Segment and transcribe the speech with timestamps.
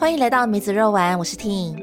[0.00, 1.78] 欢迎来到梅子肉丸，我是 Ting，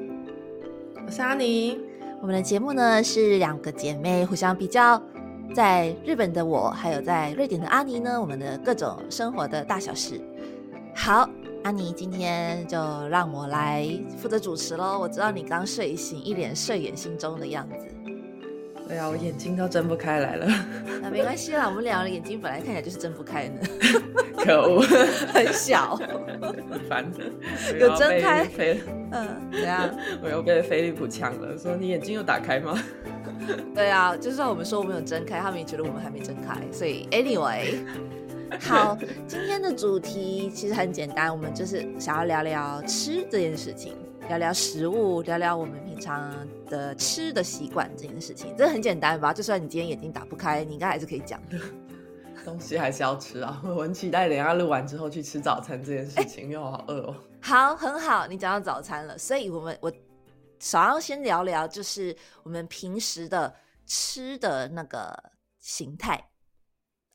[1.05, 1.77] 我是阿妮。
[2.19, 4.99] 我们的节目呢是两个姐妹互相比较，
[5.53, 10.19] 在日本的我，还有在瑞典的阿妮呢，我们的各种生活的大小事。
[10.95, 11.29] 好，
[11.63, 13.87] 阿妮今天就让我来
[14.17, 14.97] 负责主持喽。
[14.99, 17.85] 我知道你刚睡醒，一脸睡眼惺忪的样子。
[18.87, 20.47] 对啊，我眼睛都睁不开来了。
[21.01, 23.55] 那没关系啦，我们两个眼睛本来看起来就是睁不开的。
[24.43, 24.81] 可恶，
[25.33, 27.05] 很小，很烦。
[27.77, 28.45] 有睁开？
[28.45, 28.79] 飞？
[29.11, 29.89] 嗯，怎样？
[30.23, 32.81] 我又被飞利浦抢了，说你眼睛有打开吗？
[33.75, 36.55] 对啊，就算我们说我们有睁开，他们也觉得我们还没睁开。
[36.71, 37.75] 所以，anyway，
[38.61, 38.97] 好，
[39.27, 43.93] 今天的主题其实很简单，我们就是想要聊聊吃这件事情。
[44.27, 49.33] 聊聊食物，聊聊我们平常的吃的习惯这件事情，这很简单吧？
[49.33, 51.57] 就算你今天眼睛打不开，你应该还是可以讲的。
[52.43, 53.61] 东西还是要吃啊！
[53.65, 57.15] 我很期待等下录完之后去吃早餐这件事情，因为我好饿哦。
[57.41, 59.91] 好，很好，你讲到早餐了，所以我们我
[60.59, 63.53] 想要先聊聊，就是我们平时的
[63.85, 65.17] 吃的那个
[65.59, 66.29] 形态。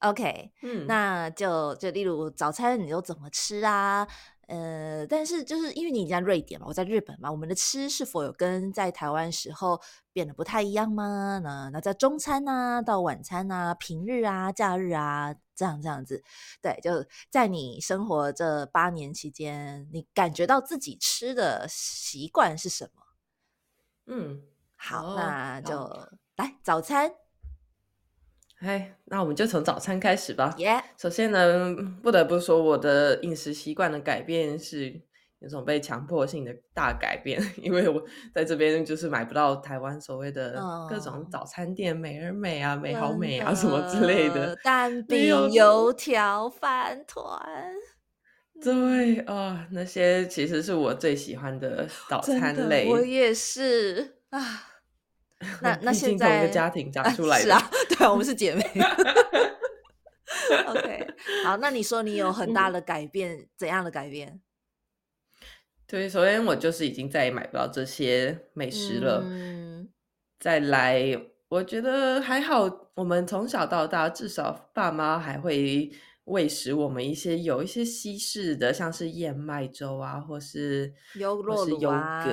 [0.00, 4.06] OK，嗯，那就就例如早餐你都怎么吃啊？
[4.48, 9.80] 呃，但是就是因为你在瑞典嘛，我在日本嘛，我们的吃是否有跟在台湾时候
[10.12, 11.40] 变得不太一样吗？
[11.42, 16.22] 那那在中餐啊，到晚餐啊，平日啊，假日啊，这样这样子，
[16.60, 23.02] 对，就在你生活这八年期间，你感觉到自己吃的习惯是什么？
[24.06, 24.42] 嗯，
[24.76, 25.88] 好，那就
[26.36, 27.21] 来早餐。
[28.62, 30.54] 哎，那我们就从早餐开始吧。
[30.58, 35.00] 耶首先呢，不得不说我的饮食习惯的改变是
[35.40, 38.00] 有种被强迫性的大改变， 因为我
[38.32, 47.42] 在这边就是买不到台湾所谓的各种早餐店，美而美啊、美好美啊什么之类的蛋饼、油条、饭团。
[48.62, 52.88] 对啊，那些其实是我最喜欢的早餐类。
[52.88, 54.68] 我也是啊。
[55.60, 58.62] 那那现在同一个家庭长出来的，是啊，对，我们是姐妹。
[60.66, 61.06] OK，
[61.44, 64.40] 好，那你说你有很大的改变，怎样的改变？
[65.86, 69.22] 对，首先我就是已经再也买不到这些美食了。
[69.24, 69.88] 嗯，
[70.40, 71.04] 再来，
[71.48, 75.92] 我觉得还好，我们从小到大，至少爸妈还会。
[76.26, 82.24] 喂食我们一些有一些西式的，像是燕麦粥啊，或是优酪乳啊，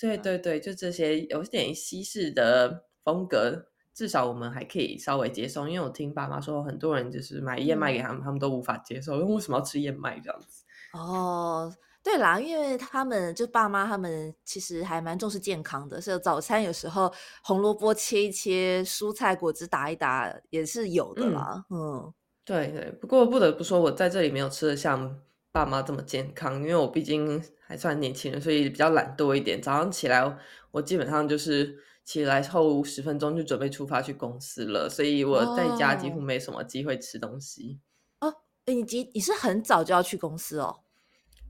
[0.00, 5.66] 对对对，就这些有点西式的风格，至少我们还可以稍微接受。
[5.66, 10.64] 因为我听爸妈说，很多人就是买燕麦给他们，他们都无法接受，因为为什么要吃燕麦这样子？
[10.92, 17.10] 哦，对啦，因为他们就爸妈他们其实还蛮重视健康的，所以早餐有时候
[17.42, 22.12] 红萝卜切一切，蔬菜果汁打一打也是有的啦，嗯。
[22.44, 25.18] 对对，不过不得不说，我在这里没有吃的像
[25.50, 29.60] 爸妈这么健康，因为我毕竟还算年轻人，所以比较懒惰一点。
[29.60, 30.38] 早上起来，
[30.70, 31.76] 我基本上就是
[32.06, 37.80] 起来后十分钟就准备出发去公司了，所以我在家几乎没什么机会吃东西。
[38.20, 38.32] 哦，
[38.66, 40.76] 你几你是很早就要去公司哦？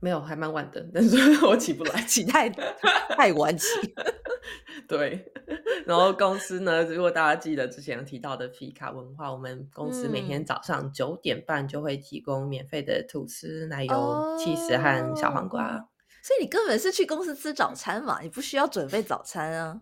[0.01, 3.67] 没有，还蛮晚的，但是我起不来，起 太太晚起。
[4.89, 5.33] 对，
[5.85, 15.89] 然后公司呢，如果大家记得之前提到的皮卡文化，我们公司每天早上九点半就会提供免费的吐司、奶油、起司和小黄瓜。
[16.23, 19.81] 所以你根本是去公司吃早餐嘛，你不需要准备早餐啊。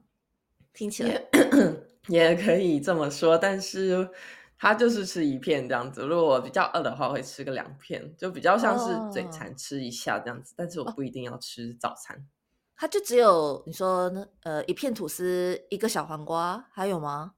[0.75, 1.23] 听起来
[2.09, 4.11] 也可以这么说，但是。
[4.57, 10.55] 他就是吃一片这样子，如果我比较饿的话，会吃个两片，就比较像是嘴馋吃一下这样子。
[10.57, 12.25] 但是我不一定要吃早餐。
[12.75, 14.11] 它就只有你说
[14.43, 17.33] 呃一片吐司，一个小黄瓜，还有吗？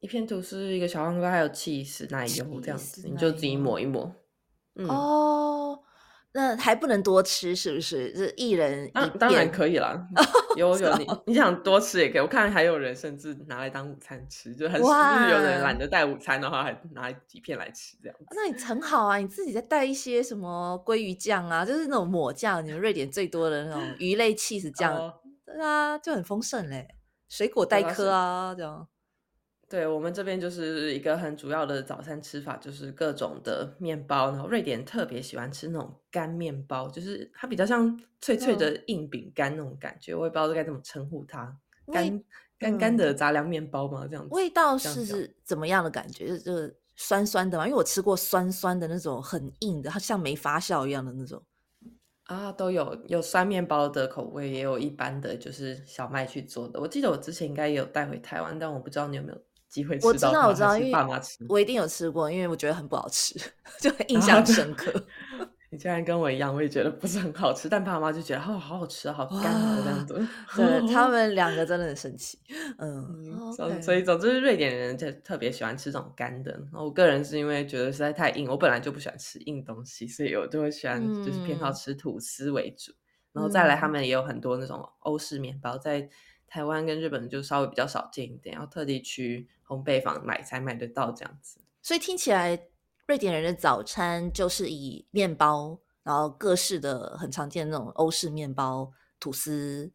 [0.00, 4.10] 一片吐司，一个小黄瓜，还有 cheese 奶油这样子，你就自己抹一抹。
[4.88, 5.82] 哦。
[6.32, 8.14] 那还不能多吃，是不是？
[8.16, 10.08] 是一人一当然可以啦。
[10.56, 12.20] 有有你你想多吃也可以。
[12.20, 18.16] 我看还有人甚至拿来当午餐吃，就很就是有人懒得带午餐的话，还拿几片来吃这样。
[18.30, 25.12] 那你很好啊，你自己再带一些什么鲑鱼酱啊，就是那种抹酱，你们瑞典最多的那种鱼类 cheese 酱，
[25.44, 26.88] 对啊，就很丰盛嘞。
[27.28, 28.86] 水果带颗啊，这样。
[29.68, 34.30] 对我们这边就是一个很主要的早餐吃法，就是各种的面包。
[34.30, 40.14] 然后瑞典特别喜欢吃那种干面包，就是它比较像脆脆的硬饼干那种感觉。
[40.14, 41.52] 我也不知道该怎么称呼它，
[41.92, 42.24] 干
[42.58, 44.32] 干干的杂粮面包嘛，这样子。
[44.32, 46.38] 味道是怎么样的感觉？
[46.38, 51.42] 就是酸酸的嘛，因为我吃过酸酸的那种很硬的，它像没发酵一样的那种。
[52.26, 56.80] 啊，都有有酸面包的口味，也有一般的就是小麦去做的。
[56.80, 59.45] 我记得我之前应该也有带回台湾，但我不知道你有没有。
[59.68, 63.34] 机会我知道，我知道，因为爸妈吃，我一定有吃过，因为我觉得很不好吃，
[63.80, 64.92] 就很印象深刻。
[65.68, 70.14] 你竟然跟我一样，我也觉得不是很好吃，但爸妈就觉得哦，好好吃啊，好干啊这样子。
[70.56, 72.38] 对他们两个真的很神奇。
[72.78, 73.52] 嗯，
[73.82, 76.52] 所以总之瑞典人就特别喜欢吃这种干的。
[76.52, 82.92] 然后我个人是因为觉得实在太硬，我本来就不喜欢吃硬东西，所以我就会喜欢就是偏好吃吐司为主。
[83.32, 86.08] 然后再来，他们也有很多那种欧式面包，在
[86.56, 91.60] 台湾跟日本就稍微比较少见一点，要特地去烘焙坊买才买得到这样子。
[91.82, 92.68] 所以听起来。
[93.08, 99.92] 瑞典人的早餐就是以面包，然后各式的很常见的那种欧式面包、吐司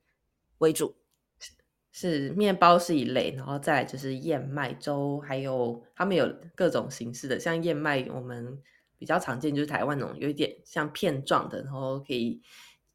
[0.59, 0.95] 为主。
[1.91, 8.57] 是面包是一类，然后再就是燕麦粥，还有他们有各种形式的，像燕麦，我们
[8.97, 12.41] 比较常见就是台湾那种有一点像片状的，然后可以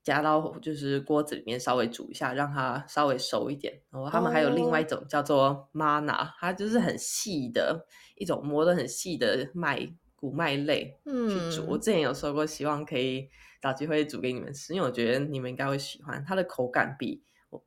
[0.06, 3.74] 加到就是锅子里面稍微煮一下，让它稍微熟一点。
[3.90, 9.92] 然后他们还有另外一种叫做 mana，它就是很细的一种磨的很细的麦。
[10.18, 13.28] 谷麦类去煮，我之前有说过，希望可以
[13.60, 16.24] 找机会煮给你们吃，因为我觉得你们应该会喜欢。
[16.26, 17.22] 它的口感比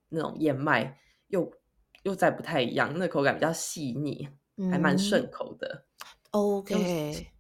[0.10, 0.98] 那种燕麦
[1.28, 1.50] 又
[2.02, 4.28] 又再不太一样，那口感比较细腻，
[4.72, 5.86] 还蛮顺口的。
[6.32, 7.32] OK，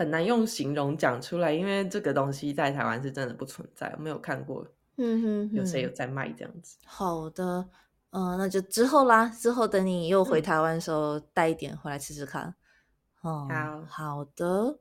[0.00, 4.66] 很难用形容讲出来，因为这个东西在台湾是真的不存在，我没有看过。
[4.96, 6.78] 嗯哼，有谁有在卖这样子？
[6.86, 7.68] 好的，
[8.08, 12.54] 嗯，那就之后啦，之后等你又回台湾的时候带一点回来吃吃看。
[13.20, 14.78] 哦，好好的，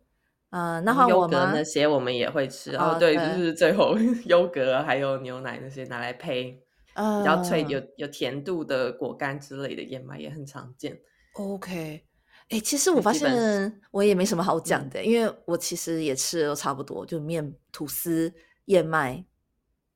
[0.52, 2.96] 呃，那优格那些我们也会吃哦。
[2.98, 6.64] 对，就是最后 优格还有牛奶那些拿来配，
[6.96, 10.98] 比较脆有有甜度的果干之类的燕麦也很常见。
[11.34, 12.06] OK，
[12.50, 18.34] 哎，其实我发现我也没什么好讲的，因为我其实也吃的都差不多，就面、吐司、
[18.66, 19.24] 燕麦、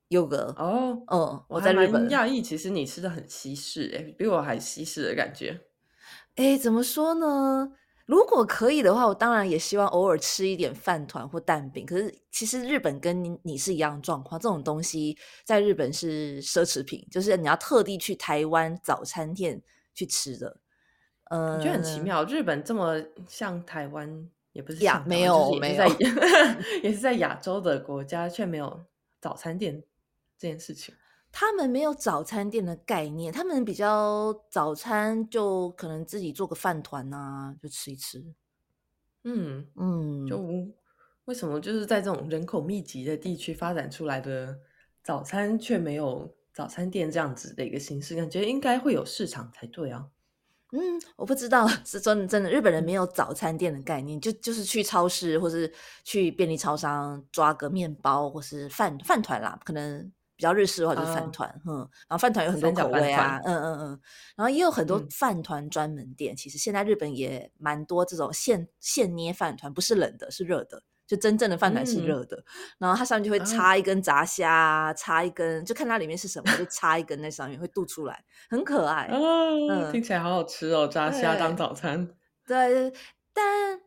[0.09, 0.53] 优格。
[0.57, 5.61] 哦，嗯，我在日本亚裔，其实你吃的很西式，哎，比我还西式的感觉。
[6.35, 7.71] 哎，怎么说呢？
[8.05, 11.85] 如果可以的话，我当然也希望偶尔吃一点饭团或蛋饼。
[11.85, 19.59] 可是其实日本跟你你是一样状况，这种东西在日本是奢侈品，就是你要特地去台湾早餐店
[19.95, 20.59] 去吃的。
[21.25, 25.85] 嗯，我觉得很奇妙，日本这么像台湾，也不是亚，没有没有，
[26.83, 28.85] 也是在亚洲的国家，却没有
[29.19, 29.83] 早餐店
[30.37, 30.93] 这件事情。
[31.31, 38.23] 他们没有早餐店的概念，他们比较早餐就可能自己做个饭团啊，就吃一吃。
[39.23, 40.37] 嗯嗯，就
[41.25, 44.55] 为什么就是在这种人口密集的地区发展出来的
[45.01, 48.15] 早餐，却没有早餐店这样子的一个形式？
[48.15, 50.05] 感觉应该会有市场才对啊。
[50.73, 55.71] 嗯，我不知道 是真的真的，日本人没有早餐店的概念，就就是去超市或是
[56.03, 60.11] 去便利超商抓个面包或是饭饭团啦，可能。
[60.35, 61.77] 比较日式的话就是饭团，嗯，
[62.07, 63.99] 然后饭团有很多口味啊，嗯嗯嗯，
[64.35, 66.35] 然后也有很多饭团专门店。
[66.35, 72.43] 其实现在日本也蛮多这种现现捏饭团，不是冷的，是热的，就真正的饭团是热的。
[72.77, 79.09] 然后它上面就会插一根炸虾，插一根，就看它里面是什么，就插一根在上面会渡出来，很可爱。
[79.11, 82.09] 嗯，听起来好好吃哦，炸虾当早餐。
[82.47, 82.91] 对，
[83.33, 83.79] 但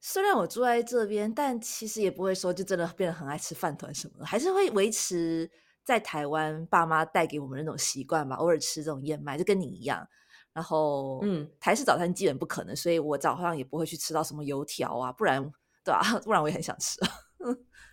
[0.00, 5.50] 虽然我住在这边，但其实也不会说就真的变得很爱吃饭团什么的，还是会维持。
[5.84, 10.08] 在台湾，爸妈带给我们那种习惯吧，偶尔吃这种燕麦，就跟你一样。
[10.54, 15.52] 然后，嗯，台式早餐基本不可能，所以我早上也不会去吃到什么油条啊，不然，
[15.84, 16.00] 对啊？
[16.24, 16.98] 不然我也很想吃。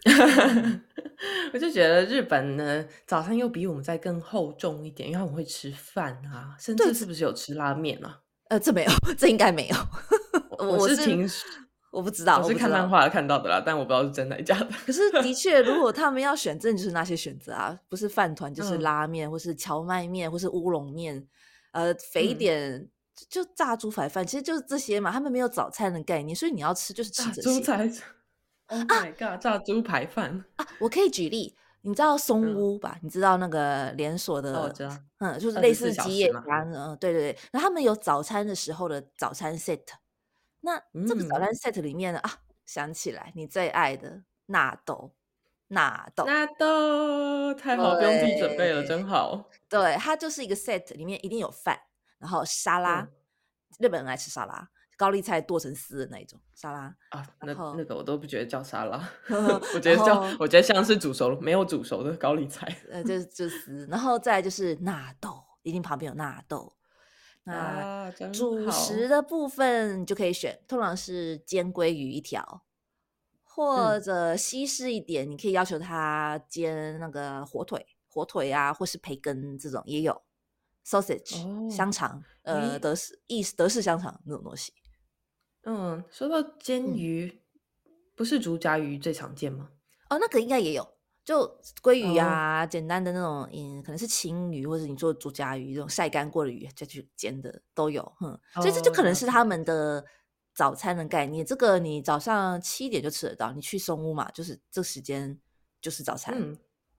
[1.54, 8.20] 我就觉得日本呢，早餐又比我们再更厚重一点，因为我们会吃饭啊，甚至是不是有吃拉面啊？
[8.50, 9.76] 呃，这没有，这应该没有。
[10.58, 11.30] 我是听。
[11.92, 14.68] 我不知道，我是看漫画看到的啦，但我不知道是真的假的。
[14.86, 21.28] 可是的 确，如果他们要选，真的就是那些选择啊，不是饭团就是拉面，或是荞麦面，或是乌龙面，
[21.74, 22.88] 呃，肥一点
[23.30, 25.12] 就炸猪排饭，其实就是这些嘛。
[25.12, 27.60] 他们没有早餐的概念，所以你要吃就是吃这些。
[27.60, 27.84] 猪排
[28.68, 30.68] ，Oh my god，炸猪排饭啊！
[30.80, 32.98] 我可以举例，你知道松屋吧？
[33.02, 34.62] 你知道那个连锁的？
[34.62, 37.38] 我知道，嗯，就是类似吉野家，嗯，对对对。
[37.52, 39.82] 那他们有早餐的时候的早餐 set。
[40.62, 42.32] 那这个早餐 set 里面呢啊，
[42.66, 45.12] 想起来你最爱的纳豆，
[45.68, 49.50] 纳豆，纳豆太好，不用自己准备了，真好。
[49.68, 51.80] 对，它就是一个 set，里面一定有饭，
[52.22, 53.06] 然后沙拉，
[53.80, 57.28] 日本人爱吃沙拉，高丽菜剁成丝的那一种沙拉啊。
[57.42, 66.72] 那那个我都不觉得叫沙拉，我觉得叫，我觉得像是煮熟了没有煮熟的高丽菜，呃，就是就丝，然后再就是纳豆，一定旁边有纳豆。
[67.44, 72.64] 那主食的部分就可以选，通常是煎鲑鱼一条，
[73.42, 80.22] 或者西式一点，你可以要求他煎那个火腿、火腿啊，或是培根这种也有
[80.86, 84.74] ，sausage 香肠，呃，德式意德式香肠那种东西。
[85.64, 87.42] 嗯，说到煎鱼，
[88.16, 89.70] 不是竹夹鱼最常见吗？
[90.10, 90.88] 哦，那个应该也有，
[91.24, 100.04] 就鲑鱼啊，简单的那种，嗯，可能是青鱼，或者你做竹夹鱼这种晒干过的鱼再去煎的都有，哼，所以这就可能是他们的
[100.54, 101.46] 早餐的概念。
[101.46, 105.40] 这个你早上七点就吃得到，你去松屋嘛，就是这时间
[105.80, 106.36] 就是早餐。
[106.38, 106.58] 嗯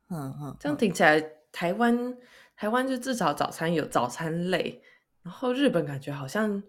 [0.09, 1.21] 嗯嗯，这样听起来
[1.51, 2.17] 台湾
[2.62, 4.81] 台湾就至少早餐有早餐类，
[5.25, 6.62] 然后日本感觉好像。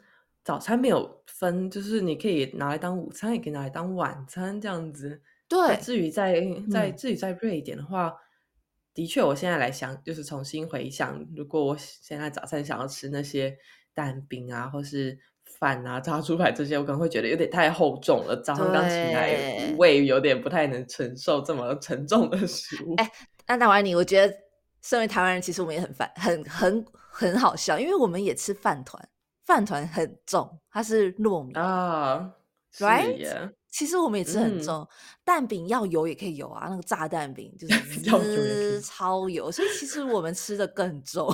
[0.43, 5.21] 早餐没有分，就是你可以拿来当午餐，也可以拿来当晚餐这样子。
[5.47, 8.13] 对，至于在在至于在瑞典的话，
[8.93, 13.55] 的确，我现在来想，就是重新回想，如果我现在早餐想要吃那些
[13.93, 18.35] 蛋饼啊，或是饭啊、炸猪排这些，我可能会觉得有点太厚重了。
[18.43, 22.95] 早上刚起来，胃有点不太能承受这么沉重的食物。
[22.97, 23.09] 哎，
[23.47, 24.35] 那台湾你，我觉得
[24.83, 29.09] 身为台湾人，其实我们也很烦，很很很好笑，因为我们也吃饭团。
[29.45, 32.31] 饭团很重，它是糯米啊
[32.77, 33.51] ，right？
[33.69, 34.87] 其实我们也吃很重，
[35.25, 37.67] 蛋饼要油也可以油啊，那个炸蛋饼就
[38.23, 41.27] 是超油，所以其实我们吃的更重。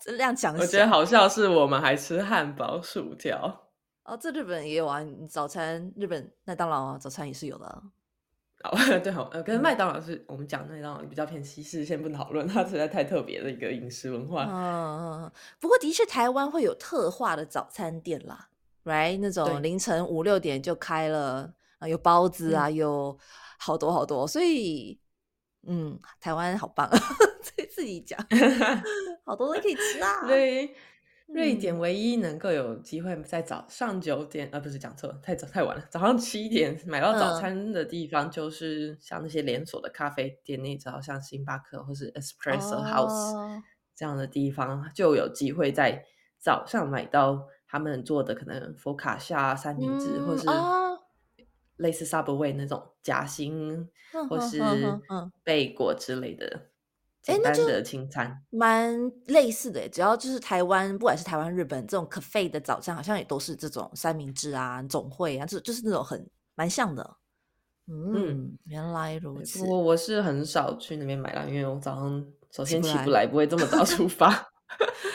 [0.00, 3.64] 这样讲，我觉得好笑是我们还吃汉堡、薯条
[4.04, 7.82] 哦，这日本也有啊，早餐日本麦当劳早餐也是有的。
[8.70, 14.46] 哦，对，好，呃，可是麦当劳是我们讲麦当劳比较偏西式，先不讨论， 它实在太特别的一个饮食文化。
[14.48, 18.48] 嗯，不过的确台湾会有特化的早餐店啦
[18.84, 19.18] ，right？
[19.20, 23.18] 那种凌晨五六点就开了，啊，有包子啊，有
[23.58, 24.98] 好多好多，所以，
[25.66, 26.88] 嗯，台湾好棒，
[27.42, 28.18] 自 己自己讲，
[29.24, 30.26] 好多都可以吃啊。
[30.26, 30.74] 对。
[31.34, 35.84] 瑞典唯一能够有机会在早上九点，呃，不是讲错了，太早太晚了。
[35.90, 43.62] 早上七点买到早餐的地方，就是像那些连锁的咖啡店，你只要，像星巴克或是 Espresso House
[43.94, 46.04] 这样的地方，就有机会在
[46.38, 50.46] 早上买到他们做的可能佛卡夏三明治，或是
[51.76, 53.88] 类似 Subway 那种夹心，
[54.28, 54.60] 或是
[55.42, 56.71] 贝果之类的。
[57.22, 59.88] 简单的清餐，蛮类似的。
[59.88, 67.16] 只要就是台湾，不管是台湾、日本这种可费的早餐，好像也都是这种三明治啊、总会啊，就就是那种很蛮像的。
[67.86, 69.64] 嗯，原来如此。
[69.66, 74.28] 我我是很少去那边买啦，因为我早上首先起不来，不会这么早出发，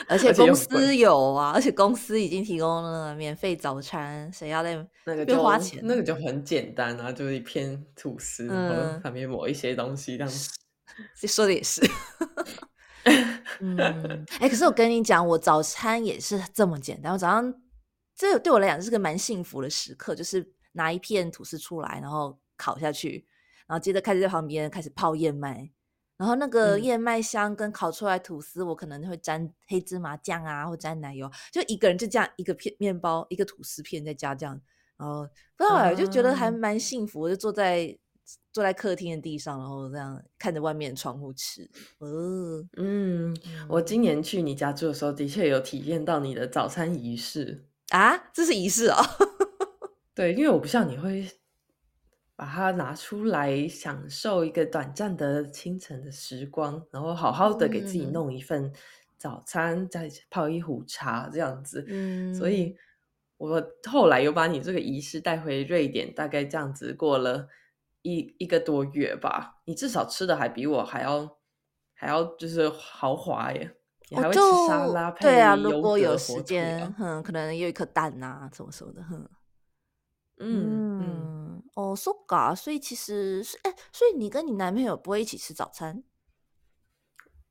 [0.08, 5.82] 而 且公司有啊，而且公司已经提供了免费早餐，谁要在那个就花钱？
[5.84, 10.50] 那个就很简单啊，就是一片吐司，然后上面抹一些东西这样子。
[11.16, 11.82] 这说的也是，
[13.62, 17.14] 嗯，哎，可是我跟你讲，我早餐也是这么简单。
[17.14, 17.54] 我早上
[18.16, 23.28] 这对我来讲是个蛮幸福的时刻，就是拿一片吐司出来，然后烤下去，
[23.68, 25.70] 然后接着开始在旁边开始泡燕麦，
[26.18, 34.60] 然后那个燕麦香跟烤出来吐司，我可能会沾黑芝麻酱啊，或沾奶油，就一个人就这样一个片面包，一个吐司片再加这样，
[34.98, 37.98] 然后不知道就觉得还蛮幸福，我就坐在。
[38.52, 41.70] 坐在客厅的地上，然后这样看着外面的窗户吃。
[42.00, 43.38] 哦，嗯，
[43.70, 48.98] 我今年去你家住的时候，的确有体验到你的早餐仪式啊，这是仪式哦。
[50.16, 51.30] 对，因为我不像你会
[52.36, 58.74] 把它拿出来享受一个短暂的清晨的时光，然后好好的给自己弄一份
[59.18, 61.86] 早餐，再泡一壶茶这样子。
[61.88, 62.76] 嗯，所以
[63.38, 67.48] 我后来又把你这个仪式带回瑞典，大概这样子过了。
[68.08, 71.38] 一一个多月吧，你至少吃的还比我还要
[71.94, 73.70] 还要就是豪华耶！
[74.10, 79.30] 你还会吃沙拉配对啊，如果有时间，哼，可能有一颗蛋呐，什么什么的，哼。
[80.40, 86.02] 嗯嗯，哦，so ga，所以其实是哎，所以你跟你男朋友不会一起吃早餐？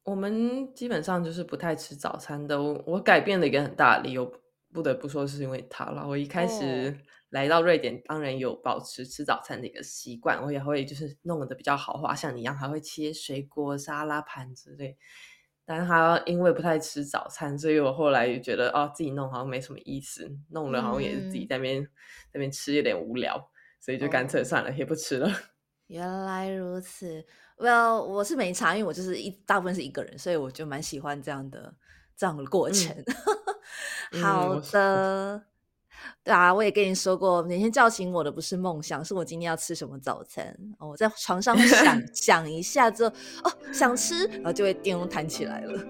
[0.04, 2.62] 我们基本上就是不太吃早餐的。
[2.62, 4.32] 我我改变了一个很大的理由，
[4.72, 6.08] 不得不说是因为他了。
[6.08, 6.96] 我一开始。
[7.30, 14.96] 来到瑞典，当然有保持吃早餐的一个习惯，我也会就是弄得比较豪华，像你一样还会切水果、沙拉盘之类。
[15.64, 21.88] 但是他因为不太吃早餐，所以我后来也觉得哦，自己弄好像没什么意思，弄了好像也是自己在那边
[22.32, 25.28] 那边吃有点无聊，所以就干脆算了，也不吃了。
[25.88, 31.74] 原来如此，Well，我是没差，因为我就是一大部分是一个人，所以我就蛮喜欢这样的
[32.16, 32.94] 这样的过程。
[34.22, 35.46] 好 的。
[36.22, 40.56] 对啊，我也跟你说过，每天叫醒我的不是梦想，是我今天要吃什么早餐。
[40.78, 45.80] 我在床上想 想一下之后，哦，想吃，然后就会叮弹起来了。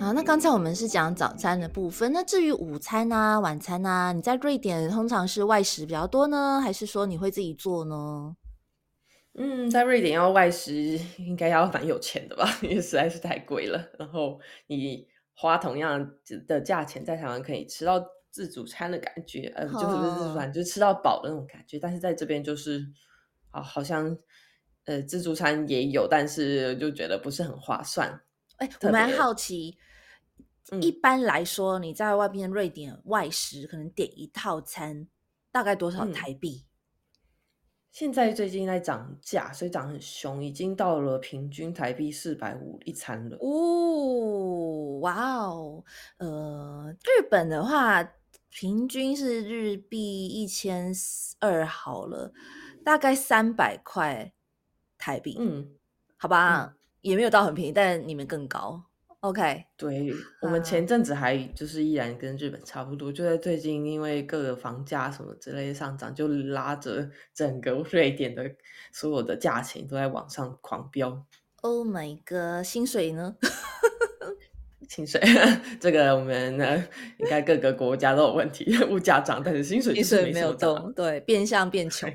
[0.00, 8.36] 好，那刚才我们是讲早餐的部分，那至于午餐啊、晚餐啊，你在瑞典通常是外食比较多呢，还是说你会自己做呢？
[9.38, 10.72] 嗯，在瑞典要外食
[11.18, 13.88] 应该要蛮有钱的吧， 因为实在是太贵了。
[13.98, 16.10] 然后你花同样
[16.48, 21.78] 的价钱在台湾可以吃到自助餐的感觉，呃，就是不是自助餐，就是吃到饱的那种感觉。
[21.78, 22.84] 但是在这边就是，
[23.50, 24.18] 好，好像
[24.86, 28.20] 呃自助餐也有，但是就觉得不是很划算。
[28.56, 29.78] 哎，我蛮好奇，
[30.80, 35.06] 一般来说你在外边瑞典外食，可能点一套餐
[35.52, 36.64] 大概多少台币？
[37.90, 43.36] 现在最近在涨价，所以涨很凶，已经到了平均台币四百五一餐了。
[43.40, 45.84] 哦，哇哦，
[46.18, 48.08] 呃，日本的话，
[48.50, 50.92] 平均是日币一千
[51.40, 52.32] 二好了，
[52.84, 54.32] 大概三百块
[54.96, 55.36] 台币。
[55.40, 55.68] 嗯，
[56.16, 58.84] 好吧，也没有到很便宜，但你们更高。
[59.20, 68.48] OK，对我们前阵子还就是依然跟日本差不多，就在最近因为各个房价什么之类的上涨，就拉着整个瑞典的
[68.92, 71.24] 所有的价钱都在往上狂飙。
[71.62, 73.34] Oh my god，薪水呢？
[74.88, 75.20] 薪水
[75.80, 76.82] 这个我们呢
[77.18, 82.08] 应该各个国家都有问题， 物价涨，但是薪水薪水没有动，对，变相变穷。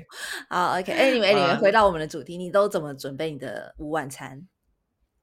[0.48, 4.48] 好，OK，哎，你们哎，你们回到我们的主题，你都怎么准备你的午晚餐？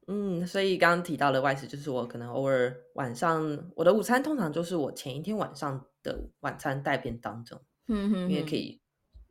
[0.08, 8.81] 嗯，所以刚刚提到的外食，就是我可能偶尔晚上我的午餐通常就是我前一天晚上的晚餐带便当这种，嗯哼，因为可以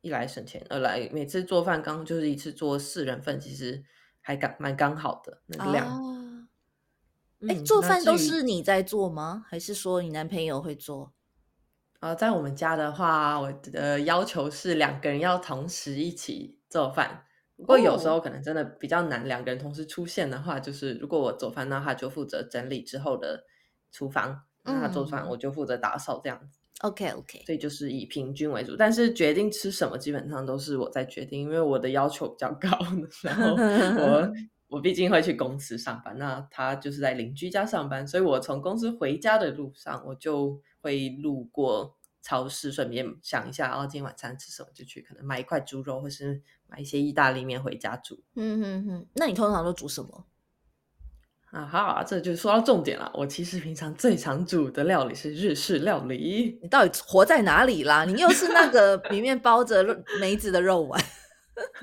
[0.00, 3.82] 一来省钱，二来每次做饭刚就是一次做四人份，其实
[4.20, 6.38] 还刚蛮刚好的那个量。
[7.48, 9.44] 哎，做饭都是你在做吗？
[9.48, 11.12] 还是说你男朋友会做？
[11.98, 17.24] 呃，在我们家的话，我的要求是两个人要同时一起做饭。
[17.60, 23.44] 不过有时候可能真的比较难，两个人同时出现的话，就是如果我做饭，那他就负责整理之后的
[23.92, 26.58] 厨房，那他做饭我就负责打扫这样子。
[26.80, 32.68] OK OK，所以就是以平均为主，但是决定吃什么基本上都是我在决定，因为我的要求比较高，
[33.22, 34.32] 然后我
[34.68, 41.96] 我毕竟会去公司上班，那他就是在邻居家上班，所以我从公司回家的路上，我就会路过。
[42.22, 48.22] 超市顺便想一下，哦，今天晚餐吃什么，就去可能买一块猪肉，或是买一些意大利面回家煮。
[48.36, 50.26] 嗯哼哼，那你通常都煮什么？
[51.52, 53.10] 啊哈，这就说到重点了。
[53.12, 56.58] 我其实平常最常煮的料理是日式料理。
[56.62, 58.04] 你到底活在哪里啦？
[58.04, 61.02] 你又是那个里面包着梅子的肉丸。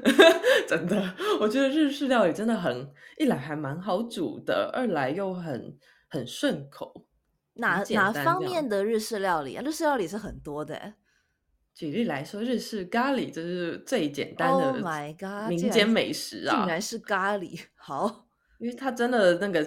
[0.69, 7.06] 真的，我觉得日式料理真的很，一来还蛮好煮的，二来又很很顺口。
[7.57, 9.63] 哪哪方面的日式料理啊？
[9.65, 10.93] 日式料理是很多的。
[11.73, 14.71] 举例来说，日式咖喱就是最简单的。
[14.71, 15.47] Oh my god！
[15.47, 17.59] 民间美食啊，竟然是咖喱。
[17.75, 18.25] 好，
[18.57, 19.63] 因为它真的那个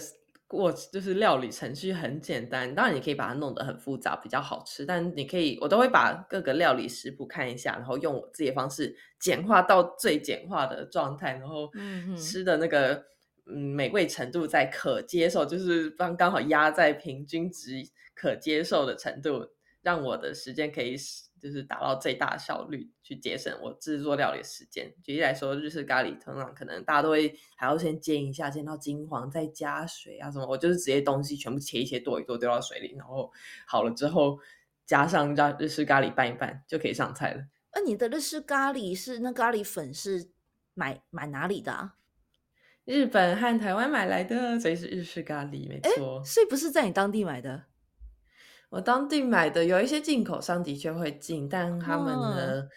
[0.48, 2.74] 过就是料理程序很简单。
[2.74, 4.85] 当然，你可以把它弄得很复杂，比较好吃。
[4.85, 11.70] 但你可以，我都会把各个料理食谱看一下，然后用我自己的方式简化到最简化的状态，然后
[12.16, 12.92] 吃的那个。
[12.94, 13.05] 嗯，
[13.53, 17.83] 嗯美味程度在可接受，就是刚刚好压在平均值
[18.15, 19.49] 可接受的程度，
[19.83, 24.93] 让我的时间可以使就是达到最大效率，去节省我制作料理的时间。
[25.03, 30.47] 举例来说，日式咖喱通常可能大家都会还要先煎一下，煎到金黄，再加水啊什么。
[30.47, 33.33] 我就是直接东西全部切一切，剁一剁，丢到水里，然后
[33.67, 34.39] 好了之后
[34.85, 37.43] 加上让日式咖喱拌一拌，就可以上菜了。
[37.75, 40.29] 那你的日式咖喱是那咖喱粉是
[40.75, 41.95] 买买哪里的啊？
[42.85, 46.23] 日本和台湾买来的，所以是日式咖喱，没错。
[46.25, 47.64] 所以不是在你当地买的？
[48.71, 52.69] 我当地买的有一些进口商的确会进，但他们的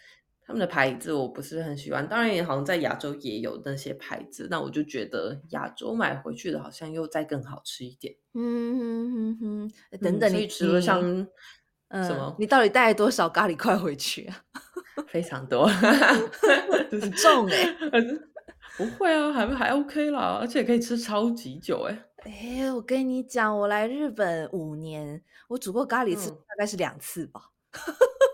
[0.46, 2.06] 他们的牌子我不是很喜欢。
[2.08, 8.14] 当然，也好像在亚洲也有那些牌子，那我就觉得亚洲买回去的好像又再更好吃一点。
[8.34, 11.00] 嗯哼哼哼，等等，你除了像
[11.92, 12.34] 什么？
[12.38, 14.44] 你到底带了多少咖喱块回去啊？
[15.08, 17.76] 非常多，很重哎。
[18.76, 21.98] 不会啊，还还 OK 啦，而且可以吃超级久哎。
[22.24, 27.50] 哎，我跟你讲，我来日本五年，我煮过咖喱吃大概是两次吧。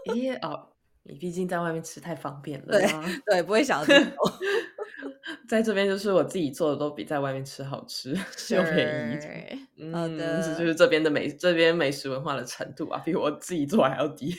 [0.07, 0.69] 咦哦，
[1.03, 2.87] 你毕竟在外面吃太方便了，对
[3.27, 3.95] 对，不会想到
[5.49, 8.11] 在这边就是我自己做的都比在外面吃好吃
[8.55, 9.21] 又便
[9.77, 9.93] 宜。
[9.93, 14.35] 好的，这就是这边的美这边美食文化的程度啊，比我自己做还要低。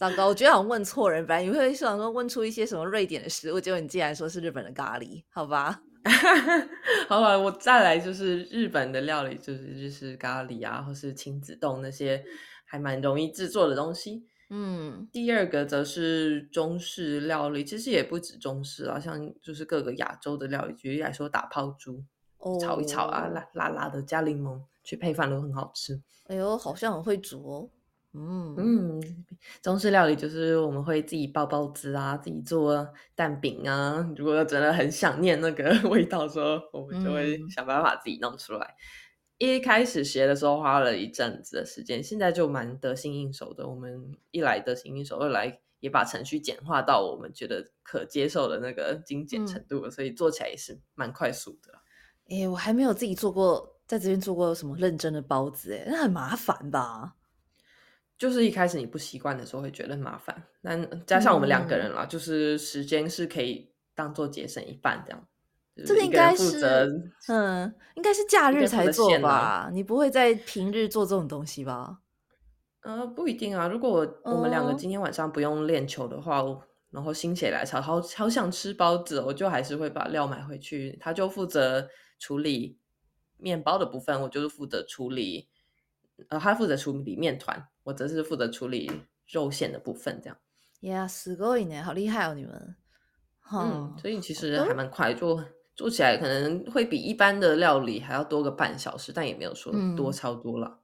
[0.00, 1.26] 糟糕，我觉得好像问错人。
[1.26, 5.82] 本来你会想说问出一些什么瑞典的食物，结果你竟然说是日本的咖喱，好吧？
[7.06, 12.24] 好吧，我再来就是日本的料理，就是日式咖喱啊，或是亲子冻那些
[12.64, 14.24] 还蛮容易制作的东西。
[14.48, 22.02] 嗯，第二个则是中式料理，其实也不止中式啊，像就是各个亚洲的料理，举例来说打泡猪，
[22.58, 26.00] 炒一炒啊，辣辣辣的，加柠檬去配饭都很好吃。
[26.28, 27.68] 哎呦，好像很会煮哦。
[28.12, 29.00] 嗯嗯，
[29.62, 34.04] 中式料理就是我们会自己包包子啊，自己做蛋饼啊。
[34.16, 38.74] 如果真的很想念那个 味道，的时候我们就会想办法自己弄出来。
[39.38, 43.66] 一开始学的时候花了一阵子的时间，现在就蛮得心应手的。
[43.68, 51.72] 我们一来得心应手，二来也把程序简化到我们觉得可接受的那个精简程度，所以做起来也是蛮快速的。
[52.28, 57.14] 哎，我还没有自己做过，在这边做过什么认真的包子，哎，那很麻烦吧？
[58.20, 65.26] 就是一开始你不习惯的时候会觉得麻烦，但加上我们两个人啦，就是时间是可以当做节省一半这样。
[65.86, 66.60] 这个应该是，
[67.28, 69.70] 嗯，应该是假日才做吧？
[69.72, 72.00] 你不会在平日做这种东西吧？
[72.82, 73.66] 呃，不一定啊。
[73.66, 76.44] 如果我们两个今天晚上不用练球的话，
[76.90, 80.98] 然后心血来潮，好好想吃包子，我就还是会把料买回去。
[81.00, 82.78] 他就负责处理
[83.38, 85.48] 面包的部分，我就是负责处理，
[86.29, 88.91] 呃，他负责处理面团，我则是负责处理
[89.27, 90.19] 肉馅的部分。
[90.23, 90.37] 这样，
[90.81, 92.75] Yeah，すごいね，好厉害哦，你们。
[93.51, 95.43] 嗯，所以其实还蛮快做。
[95.75, 100.79] 做起来可能会比一般的料理还要多个半小时，但也没有说多超多了。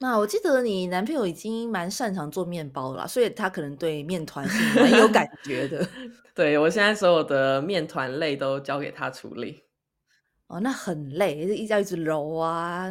[0.00, 5.88] 那我记得你男朋友已经蛮擅长做面包了，所以他可能对面团是蛮有感觉的。
[6.34, 9.62] 对我现在所有的面团类都交给他处理。
[10.49, 12.87] 哦，那很累，一要一直揉啊，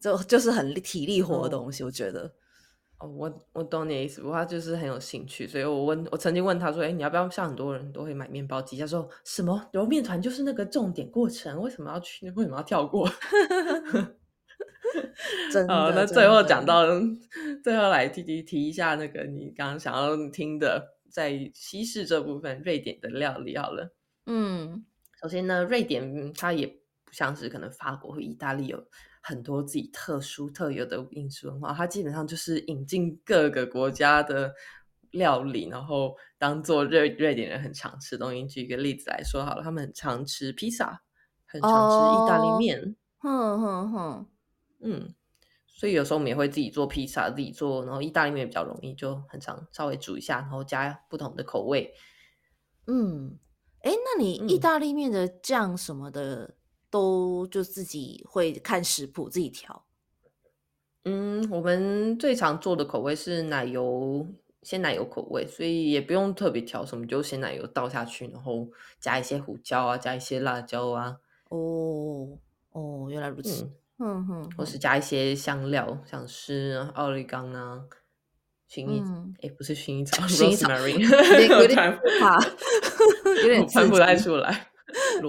[0.00, 2.32] 就就是很体力活的东西，我觉得。
[2.98, 12.30] 哦我我懂你的意思，他就是很有兴趣，所以我问我曾经问他说：“哎，你要不要像很多人都会买面包机？”他说：“什么揉面团就是那个重点过程，为什么要去？
[12.30, 13.10] 为什么要跳过？”
[15.52, 15.92] 真的。
[15.96, 16.84] 那最后讲到
[17.64, 23.92] 最后来提提提一下那个你刚刚想要听的，在西式这部分，瑞典的料理好了。
[24.26, 24.84] 嗯，
[25.20, 26.74] 首先呢，瑞典它也不
[27.12, 28.84] 像是可能法国或意大利有。
[29.24, 34.52] 很多自己特殊特有的饮食文化，它基本上就是引进各个国家的
[35.12, 38.44] 料理，然后当做瑞瑞典人很常吃的东西。
[38.46, 41.04] 举一个例子来说好了，他们很常吃披萨，
[41.46, 42.96] 很常吃意大利面。
[43.18, 44.26] 哼哼哼，
[44.80, 45.14] 嗯，
[45.68, 51.94] 所以有时候我们也会自己做披萨，自己做，然后意大利面比较容易，就很常稍微煮一下，然后加不同的口味。
[52.88, 53.38] 嗯，
[53.82, 56.56] 哎，那你意大利面的酱什么的？
[56.92, 59.86] 都就自己会看食谱自己调。
[61.04, 64.26] 嗯，我们最常做的口味是奶油
[64.62, 68.68] 鲜奶油口味，所以也不用特别调什么，就鲜奶油倒下去，然后
[69.00, 71.16] 加一些胡椒啊，加一些辣椒啊。
[71.48, 72.38] 哦
[72.72, 73.72] 哦，原来如此。
[73.98, 77.80] 嗯哼，或是加一些香料，像是奥利冈啊、
[78.68, 79.02] 薰衣，
[79.40, 80.98] 哎，不是薰衣草，rosemary，
[81.48, 82.38] 有点怕，
[83.42, 84.71] 有点分不太出来。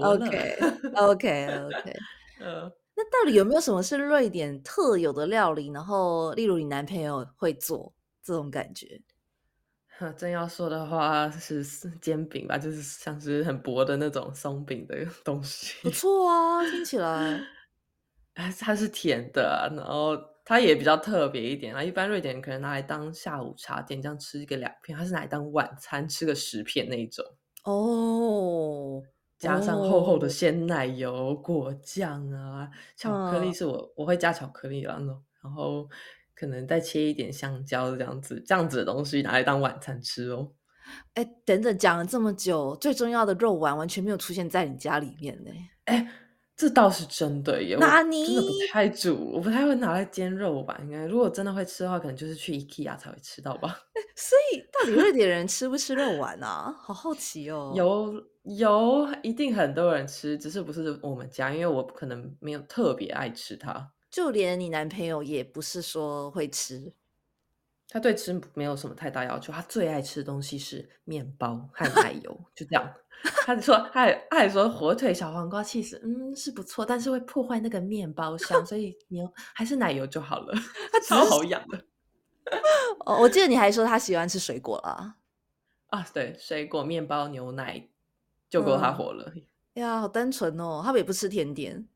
[0.01, 1.93] OK，OK，OK。
[2.39, 5.69] 嗯，那到底有没有什么是瑞典特有的料理？
[5.71, 9.01] 然后，例如你男朋友会做这种感觉？
[10.17, 11.63] 真要说的话，是
[12.01, 15.75] 煎饼吧，就是像是很薄的那种松饼的东西。
[15.81, 17.39] 不错啊，听起来。
[18.35, 21.83] 哎，它是甜的，然后它也比较特别一点啊。
[21.83, 27.23] 一般瑞典人可能拿来当下午茶点这样吃一个两片，它是拿来当晚餐吃个十片那一种。
[27.63, 28.82] 哦。
[29.43, 35.89] 加上厚厚的鲜奶油、果酱啊，巧克力是我我会加巧克力然后然后
[36.33, 40.51] 可能再切一点香蕉这样子，这样子的东西拿来当晚餐吃哦。
[41.15, 45.51] 哎，等等，讲了这么久，最重要的肉丸完全没有出现在你家里面呢。
[45.85, 46.09] 哎。
[46.55, 50.79] 这倒是真的耶，那你真的不太煮，我不太会拿来煎肉吧？
[50.83, 53.75] 应该如果真的会吃的话，可能就是去 IKEA 才会吃到吧。
[54.15, 56.71] 所以到底瑞典人吃不吃肉丸啊？
[56.79, 57.73] 好好奇哦。
[57.75, 63.91] 有有，一定很多人吃，只是不是我们家，因为我可能没有特别爱吃它。
[64.09, 66.93] 就连你男朋友也不是说会吃。
[67.89, 72.93] 他对吃没有什么太大要求，他最爱吃的东西是面包和奶 油，就这样。
[73.45, 80.53] 他说，他还他还说火腿、小黄瓜、气死，嗯，是不错，但是会破坏那个面包香，所以牛还是奶油就好了。
[80.91, 81.77] 他超好养的。
[83.05, 85.15] 哦，我记得你还说他喜欢吃水果啦。
[85.87, 87.87] 啊，对，水果、面包、牛奶
[88.53, 89.33] 就够他活了。
[89.73, 91.87] 呀，好单纯哦，他们也不吃甜点。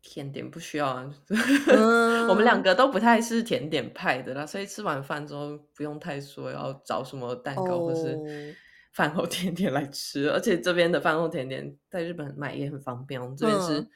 [0.00, 1.14] 甜点不需要啊，
[2.30, 8.56] 我们两个都不太是甜点派的啦，所以吃完饭之后不用太说要找什么蛋糕或是
[8.94, 13.86] 饭后甜点来吃，而且这边的饭后甜点在日本买也很方便，我们这边是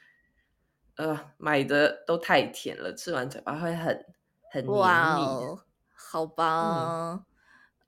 [0.97, 4.07] 呃买的都太甜了，吃完嘴巴会很
[4.51, 5.59] 很黏腻，
[5.95, 7.25] 好吧。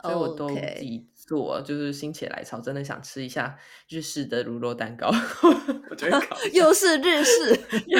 [0.05, 5.11] 所以我都自己做，就是心血来潮，真的想吃一下日式的乳酪蛋糕，
[5.89, 6.21] 我觉得
[6.53, 7.99] 又是日式， 又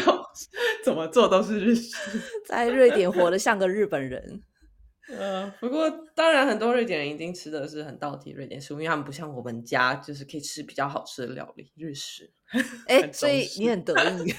[0.85, 1.97] 怎么做都是日式，
[2.47, 4.43] 在瑞典活得像个日本人。
[5.09, 12.31] 呃，不过当然很多瑞典人已经吃的是很道地瑞典食物，因为他们不像我们家，就是可以吃比较好吃的料理日式。
[12.87, 14.35] 哎，所以你很得意。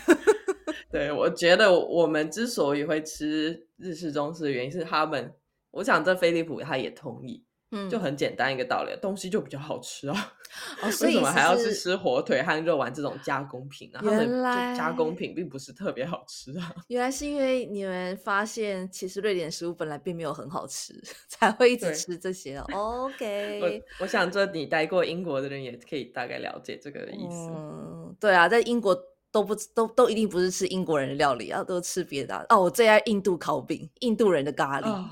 [0.91, 5.31] 对，我觉得我们之所以会吃日式中式的原因是他们，
[5.69, 7.44] 我想这菲利普他也同意。
[7.75, 10.33] 嗯，就很简单一个道理，东西就比较好吃啊。
[10.81, 13.99] 哦， 为什么还要去吃火腿和肉丸这种加工品呢？
[14.03, 16.73] 原来加工品并不是特别好吃啊。
[16.87, 20.93] 原来是因为你们发现，其实瑞典食物本来并没有很好吃，
[21.27, 22.57] 才会一直吃这些。
[22.71, 27.49] OK，我我想这你待过英国的人也可以大概了解这个意思。
[27.51, 28.97] 嗯，对啊，在英国
[29.31, 32.45] 都不都都一定不是吃英国人的料理啊，都吃别的。
[32.47, 35.05] 哦，我最爱印度烤饼，印度人的咖喱。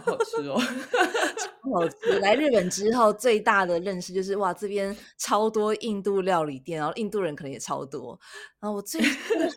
[0.00, 0.58] 好好吃哦，
[1.62, 2.18] 超好吃！
[2.20, 8.18] 来日本之后，最大的认识就是哇，这边超多印度料理店，然后印度人可能也超多。
[8.60, 9.00] 然后我最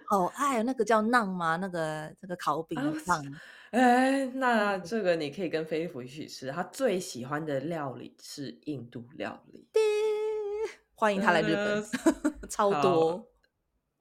[0.08, 1.56] 好 爱那个叫馕吗？
[1.58, 3.24] 那个那个烤饼的馕。
[3.72, 6.52] 哎，那这个你可以跟菲利普一起吃。
[6.52, 9.68] 他最喜欢的料理是印度料理。
[10.96, 11.86] 欢迎他来日本，
[12.50, 13.29] 超多。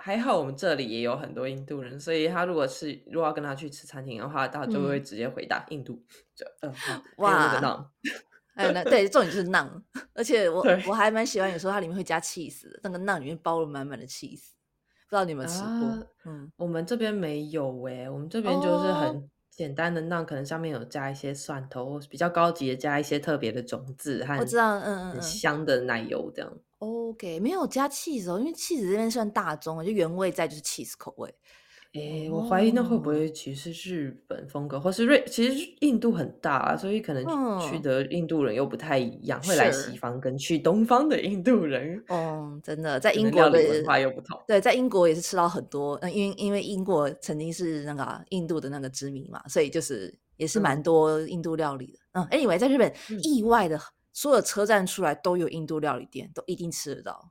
[0.01, 6.03] 还好我们这里也有很多印度人，所以他如果是如果要跟他去吃餐厅的话，他就会直接回答印度。
[6.35, 6.73] 就嗯，
[7.17, 7.91] 哇，那个
[8.55, 9.69] 哎，那对，重点就是馕，
[10.15, 14.51] 而且我我还蛮喜欢，有时候它里面会加 cheese，那个馕里面包了满满的 cheese，
[15.09, 16.07] 不知道你们吃过？
[16.25, 19.29] 嗯，我们这边没有哎，我们这边就是很
[19.59, 26.59] 简单的那，可能上面有加一些蒜头，比较高级的加一些特别的种子和我知道，嗯嗯，香的奶油这样。
[26.79, 31.35] OK，没有加 cheese 哦，因为 cheese 这边算大宗，就原味在就是 cheese 口味。
[31.95, 35.25] 哎，我怀疑那会不会其实是日本风格，或是瑞？
[35.27, 37.25] 其实印度很大啊，所以可能
[37.61, 42.03] 去的印度人又不太一样，会来西方跟去东方的印度人。
[42.09, 44.39] 哦，真的，在英国的文化又不同。
[44.47, 51.99] 对，在英国也是吃到很多，嗯，因为因为英国曾经是那个印度的那个殖民嘛，所以就是也是蛮多印度料理的。
[52.13, 53.79] 嗯，哎，以为在日本意外的。
[54.11, 57.31] 所有车站出来都有印度料理店，都一定吃得到。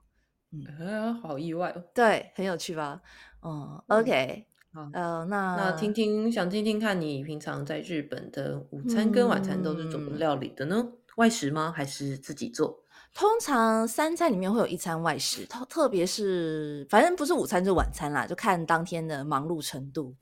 [0.52, 1.84] 嗯，好意外哦。
[1.94, 3.02] 对，很有趣吧？
[3.42, 4.88] 嗯，OK 好。
[4.92, 10.88] 呃，那那听听，想听听看你平常在日本的午餐跟晚餐都是怎么料理的呢？
[11.16, 11.72] 外食吗？
[11.74, 12.82] 还是自己做？
[13.14, 20.14] 通常三餐里面会有一餐外食，特特别是反正不是午餐就晚餐啦，就看当天的忙碌程度。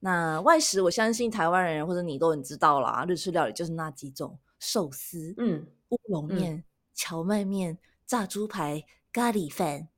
[0.00, 5.66] 那外食，我相信台湾人或者你都很知道啦，日式料理就是那几种寿司，嗯。
[5.90, 6.62] 乌龙面、
[6.94, 9.88] 荞麦面、炸猪排、咖喱饭，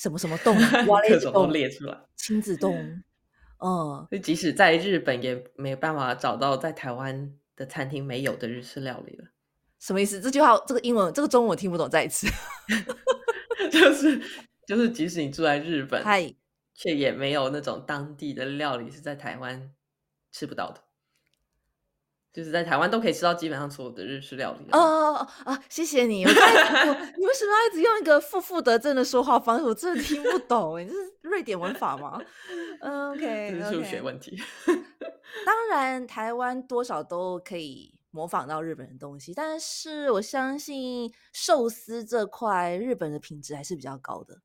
[0.00, 0.56] 什么什么冻，
[1.08, 1.98] 各种都列出来。
[2.14, 2.76] 亲子洞，
[3.58, 9.24] 嗯，所以即使在日本也没有办法找到在台湾的餐厅没有的日式料理了。
[9.80, 10.20] 什么意思？
[10.20, 11.90] 这句话，这个英文，这个中文我听不懂。
[11.90, 12.28] 再一次，
[13.72, 14.20] 就是
[14.66, 16.00] 就是，即使你住在日本，
[16.74, 19.72] 却也没有那种当地的料理是在台湾
[20.30, 20.80] 吃不到的。
[22.38, 25.58] 就是在台湾都可以吃到基本上所有的日式料理哦哦哦！
[25.68, 26.36] 谢谢你，我你
[27.26, 29.64] 为什么要一直用一个负负得正的说话方式？
[29.64, 32.16] 我真的听不懂哎，这是瑞典文法吗
[33.10, 33.18] ？OK，
[33.58, 34.40] 这是数学问题。
[35.44, 44.38] 当然，台湾多少都可以模仿到日本的东西，但是我相信寿司这块日本的品质还是比较高的。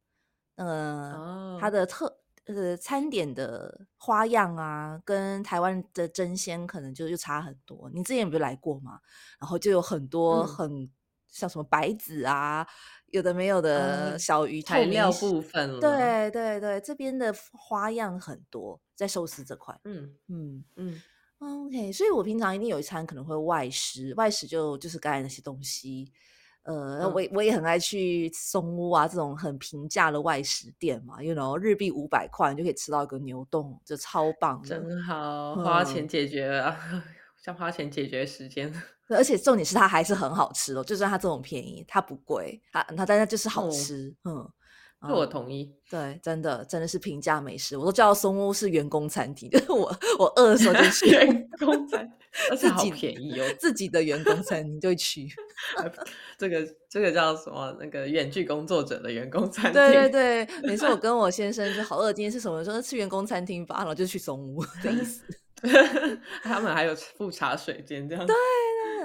[0.56, 2.23] 呃，它的特。
[2.45, 7.89] 呃，餐点的花样啊，跟台湾的真鲜可能就又差很多。
[7.93, 8.99] 你之前不是来过吗？
[9.39, 10.91] 然后就有很多很
[11.29, 12.67] 像什么白子啊，
[13.08, 15.79] 有的没有的小鱼材料部分。
[15.79, 19.79] 对对对，这边的花样很多，在寿司这块。
[19.86, 21.01] 嗯嗯嗯。
[21.39, 26.12] OK，所以我平常一定有一餐可能会外食，外食就就是刚才那些东西。
[26.63, 36.78] 呃，我我也很爱去松屋啊，这种很平价的外食店嘛，you know，日币五百块你就可以吃到一个牛冻，就超棒，真好，花钱解决了，
[37.38, 38.73] 像花钱解决时间，
[39.10, 44.49] 而且重点是它还是很好吃的，就算它这种便宜，它不贵，它它但它就是好吃，嗯。
[45.08, 52.10] 这我同意，对，真的真的是平价美食，我都叫松屋是员工餐厅，就 是我我饿的时候就 去员工餐，
[52.50, 55.28] 而且好便宜哦，自己的员工餐厅就去。
[56.38, 57.76] 这个这个叫什么？
[57.80, 59.74] 那个远距工作者的员工餐厅。
[59.74, 62.63] 对对对，每次我跟我先生就好饿，今天是什么？
[62.63, 65.22] 说吃员工餐厅吧，然后就去松屋的意思。
[66.42, 68.26] 他们还有富茶水间这样。
[68.26, 68.36] 对。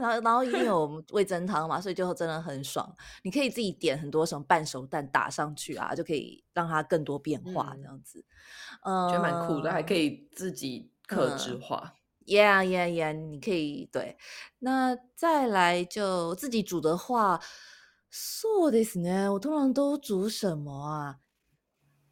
[0.01, 2.93] 然后，然后因为有味增汤嘛，所以就真的很爽。
[3.23, 8.23] 你可以自己点很多什么半熟蛋打上去啊，就可以让它更多变化这样子。
[8.83, 11.95] 嗯，觉得蛮酷的，还可以自己克制化。
[12.25, 13.11] Yeah, yeah, yeah！
[13.11, 14.17] 你可以对。
[14.59, 17.41] 那再来就自己煮的话，
[18.09, 19.29] そうですね。
[19.29, 21.17] 我通常都煮什么啊？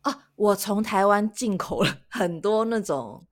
[0.01, 3.25] 啊，我从台湾进口了很多那种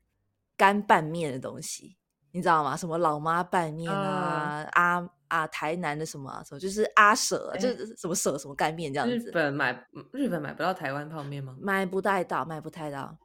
[0.55, 1.97] 干拌面的东西。
[2.34, 2.76] 你知道吗？
[2.76, 9.16] 什么老妈拌面啊，阿啊台南的什么什么，就是阿舍，就是什么舍什么干面这样子。
[9.16, 11.56] 日本买日本买不到台湾泡面吗？
[11.60, 13.16] 买不太到，买不太到。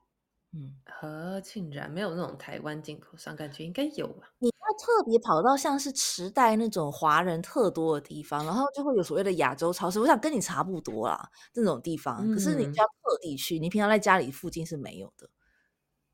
[0.54, 4.28] 嗯，和竟然没有那种台湾进口商，感觉应该有吧？
[4.38, 10.00] 你要特别跑到像是池袋那种华人特多的地方，然后就会有所谓的亚洲超市。
[10.00, 12.32] 我想跟你差不多啦，这种地方。
[12.32, 15.30] 可是你就要特地去，你平常在家里附近是没有的。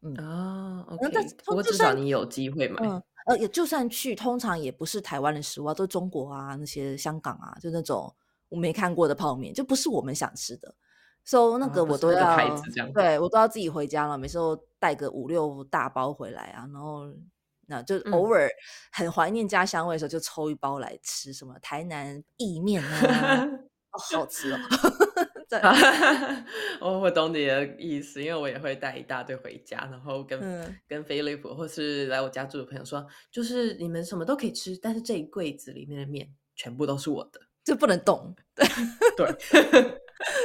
[0.01, 0.44] 嗯啊
[1.45, 3.01] 不过至少你有机会买。
[3.27, 8.15] 呃，也就算去，通常也不是台湾的食物啊，都是中国啊，那些香港啊，就那种
[8.49, 10.75] 我没看过的泡面，就不是我们想吃的。
[11.23, 12.37] 所以那个我都要，
[12.93, 14.15] 对我都要自己回家了。
[14.15, 17.11] 每次都带个五六大包回来啊，然后
[17.65, 18.47] 那就偶尔
[18.91, 21.33] 很怀念家乡味的时候，就抽一包来吃。
[21.33, 23.47] 什么台南意面啊，
[24.13, 24.59] 好吃哦！
[26.81, 30.39] 我我懂你的意思，因为我也会带一大堆回家，然后跟
[30.87, 38.35] 跟菲利普或是来我家住的朋友说，就是你们什么都可以吃，但是这一柜子里面的面全部都是我的， 就不能动。
[39.17, 40.01] 对。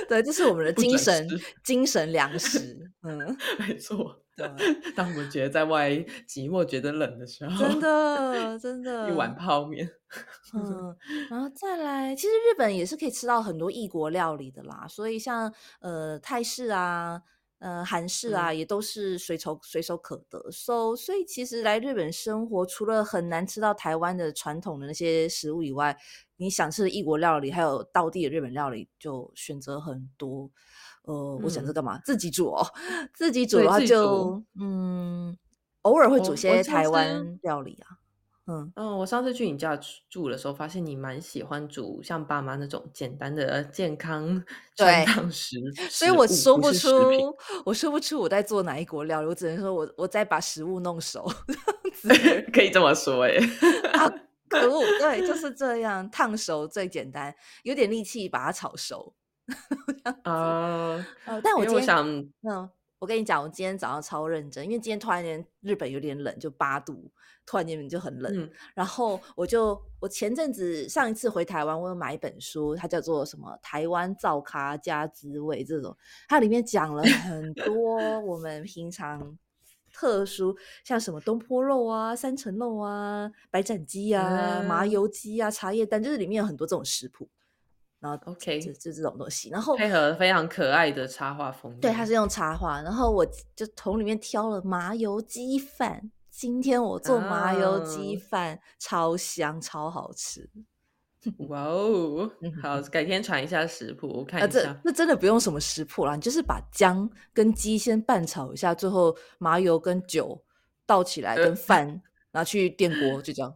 [0.08, 1.26] 对，这是我们的精神
[1.62, 2.90] 精神粮食。
[3.02, 4.20] 嗯，没错。
[4.36, 4.48] 对，
[4.96, 5.90] 当我们觉得在外
[6.28, 9.88] 寂寞、觉得冷的时候，真的真的， 一碗泡面。
[10.54, 10.96] 嗯，
[11.30, 14.86] 然后再来，其实日本也是可以吃到很多异国料理的啦。
[14.88, 17.22] 所以像呃泰式啊。
[17.60, 20.50] 呃，韩式啊，也都是随手随手可得。
[20.50, 25.94] So，所以其实来日本生活，除了很难吃到台湾的传统的那些食物以外，
[26.38, 30.50] 你想吃的异国料理，还有道地的日本料理，就选择很多。
[31.04, 31.98] 呃，我想着干嘛？
[32.04, 32.66] 自己煮哦，
[33.14, 35.36] 自己煮的话就嗯，
[35.82, 37.98] 偶尔会煮些台湾料理啊。
[38.46, 44.42] 嗯嗯，我上次去你家住的时候，发现你蛮喜欢煮像爸妈那种简单的健康
[44.76, 45.56] 传汤食，
[45.88, 46.90] 所以我说不出，
[47.64, 51.30] 我说不出我在做哪一国料理，我只能说我我在把食物弄熟，
[52.52, 53.36] 可以这么说哎，
[54.48, 57.32] 可恶，对，就是这样，烫熟最简单，
[57.62, 59.14] 有点力气把它炒熟，
[60.24, 62.06] 啊，呃，但我今天想，
[62.42, 62.70] 嗯。
[63.00, 67.10] 我跟你讲，我今天早上超认真，因为今天突然间日本有点冷，就八度，
[67.46, 68.50] 突然间就很冷。
[68.74, 75.96] 然后我就我前阵子上一次回台湾，我有买一本书，它叫做什么《台湾造咖加滋味》这种，
[76.28, 79.38] 它里面讲了很多我们平常
[79.94, 87.26] 特殊，像什么东坡肉啊、三层肉啊、白斩鸡啊、麻油鸡啊、茶叶蛋，就是里面有很多这种食谱。
[88.00, 92.80] 然后，OK，就就这种东西，然后配合非常可爱的插画风，对，它是用插画。
[92.80, 100.48] 然后我就从里面挑了麻油鸡饭，今天我做麻油鸡饭，超香，超好吃。
[101.50, 102.30] 哇哦，
[102.62, 104.80] 好，改天传一下食谱，我看一下。
[104.82, 110.42] 那真的不用什么食谱啦，你就是把姜跟鸡先拌炒一下，最后麻油跟酒
[110.86, 112.00] 倒起来，跟饭
[112.32, 113.54] 拿去电锅，就这样。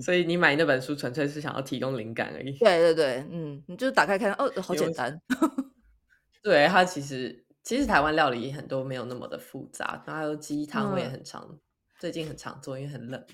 [0.00, 2.52] 所以你买那本书纯粹是想要提供灵感而已。
[2.58, 5.20] 对对对，嗯，你就打开看，哦，好简单。
[6.42, 11.58] 对，它其实其实台湾料理很多没有那么的复杂，然后还有鸡汤我也很常，
[11.98, 13.24] 最近很常做，因为很冷。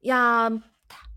[0.00, 0.50] 呀，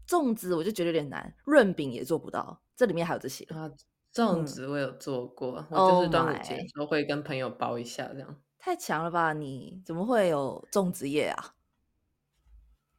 [0.07, 3.69] 粽子我就觉得有点难，润饼也做不到，这里面还有这些啊。
[4.13, 8.41] 粽子我有做过，我就是端午节时候会跟朋友包一下这样。
[8.57, 9.33] 太强了吧？
[9.33, 11.54] 你怎么会有粽子叶啊？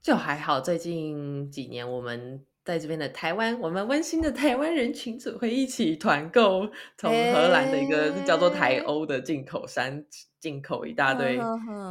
[0.07, 10.05] 就还好，最近几年我们在这边的台湾，我们温馨的台湾人群组会一起团购从荷兰的一个叫做台欧的进口商
[10.38, 11.40] 进口一大堆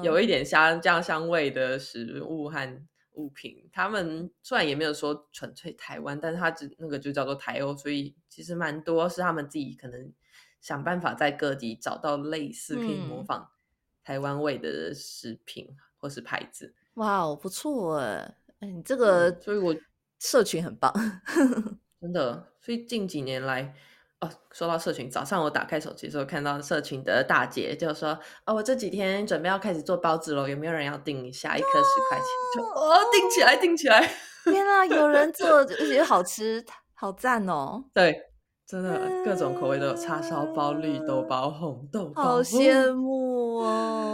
[0.01, 3.69] 有一点香酱香味的食物和物品。
[3.73, 10.09] 他们虽然也没有说纯粹台湾，但是它只那个就叫做台欧，所以其实蛮多是他们自己可能
[10.61, 13.49] 想办法在各地找到类似可以模仿
[14.05, 16.73] 台湾味的食品或是牌子。
[16.95, 18.35] 哇哦，不错哎！
[18.59, 19.75] 哎，你这个，所以我
[20.19, 20.93] 社群很棒，
[22.01, 22.51] 真的。
[22.61, 23.73] 所以近几年来，
[24.21, 31.57] 哦，说到社群，早上我打开手机的时候，看到社群的大姐就说：“哦，我这几天准备要开始做包子了，有没有人要订一下？
[31.57, 34.09] 一颗十块钱， 就哦，订起来，订起来！
[34.45, 37.83] 天啊，有人做，而且好吃，好赞哦！
[37.93, 38.19] 对，
[38.65, 44.04] 真的各种口味都有，叉烧包、绿豆包、红豆包，好羡慕哦。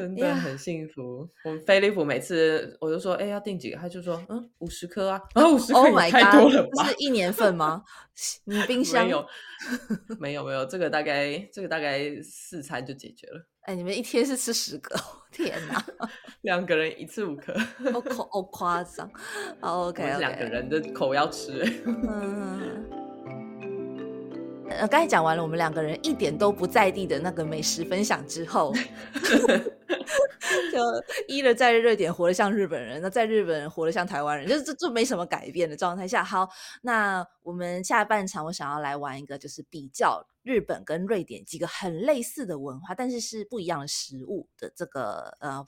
[0.00, 1.28] 真的很幸福。
[1.44, 3.76] 我们飞利浦每次我就说，哎，要订几个？
[3.76, 5.20] 他就说，嗯，五十颗啊。
[5.34, 6.84] 啊，五十颗太多了吧？
[6.88, 7.82] 是一年份吗？
[8.44, 9.26] 你冰箱没有？
[10.18, 13.46] 没有没有，这个大概这个大概四餐就解决了。
[13.62, 14.96] 哎，你们一天是吃十个？
[15.30, 15.84] 天哪！
[16.42, 17.54] 两个人一次五颗，
[18.30, 19.08] 好夸张。
[19.60, 21.62] OK，两个人的口要吃。
[21.86, 23.09] 嗯。
[24.70, 28.72] 呃，刚才讲完了，我们两个人一点都不在地的那个美食分享之后，
[30.72, 30.80] 就
[31.28, 36.22] 一了在瑞典活得像日本人，那在日本活得像台湾人，就是这这没什么改变的状态下。
[36.22, 36.48] 好，
[36.82, 45.66] 那我们下半场我想要来玩一个，就是比较日本跟瑞典几个很类似的文化，但是是不一样的食物的这个呃，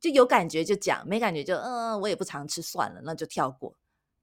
[0.00, 3.74] 就有感觉就讲，没感觉就嗯，我也不常吃，算了，那就跳过，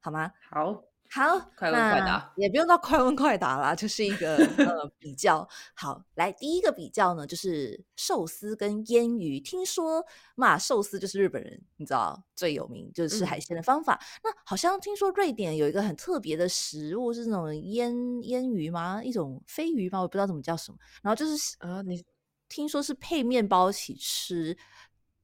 [0.02, 0.32] 好吗？
[0.50, 0.84] 好。
[1.12, 6.04] 好，快问快答也不用到快问快答啦，就是一个呃比较好。
[6.16, 9.40] 来，第一个比较呢，就是寿司跟腌鱼。
[9.40, 10.04] 听说
[10.36, 13.98] 嘛，寿司就是日本人你知道最有名就是吃海鲜的方法。
[14.24, 19.02] 那好像听说瑞典有一个很特别的食物是那种腌腌鱼吗？
[19.02, 20.02] 一种飞鱼吗？
[20.02, 20.78] 我不知道怎么叫什么。
[21.02, 22.04] 然后就是啊，你
[22.50, 24.58] 听说是配面包一起吃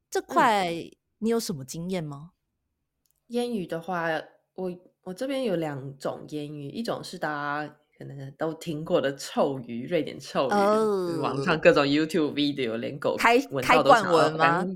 [0.09, 0.71] 这块，
[1.17, 2.32] 你有什么经验吗？
[3.27, 4.07] 腌鱼的话，
[4.53, 4.90] 我。
[5.03, 14.67] 我这边有两种腌鱼，一种是大家可能都听过的臭鱼，瑞典臭鱼，网上各种 YouTube video 连狗开开罐文吗？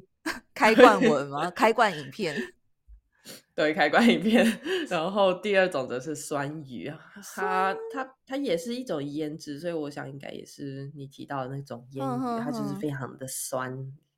[0.54, 1.52] 开罐文吗？
[1.52, 2.36] 开罐影片？
[3.54, 4.46] 对，开罐影片。
[4.90, 6.92] 然后第二种则是酸鱼，
[7.36, 13.72] 它它它也是一种腌制，所以我想应该也是你提到的那种腌鱼，它就是非常的酸，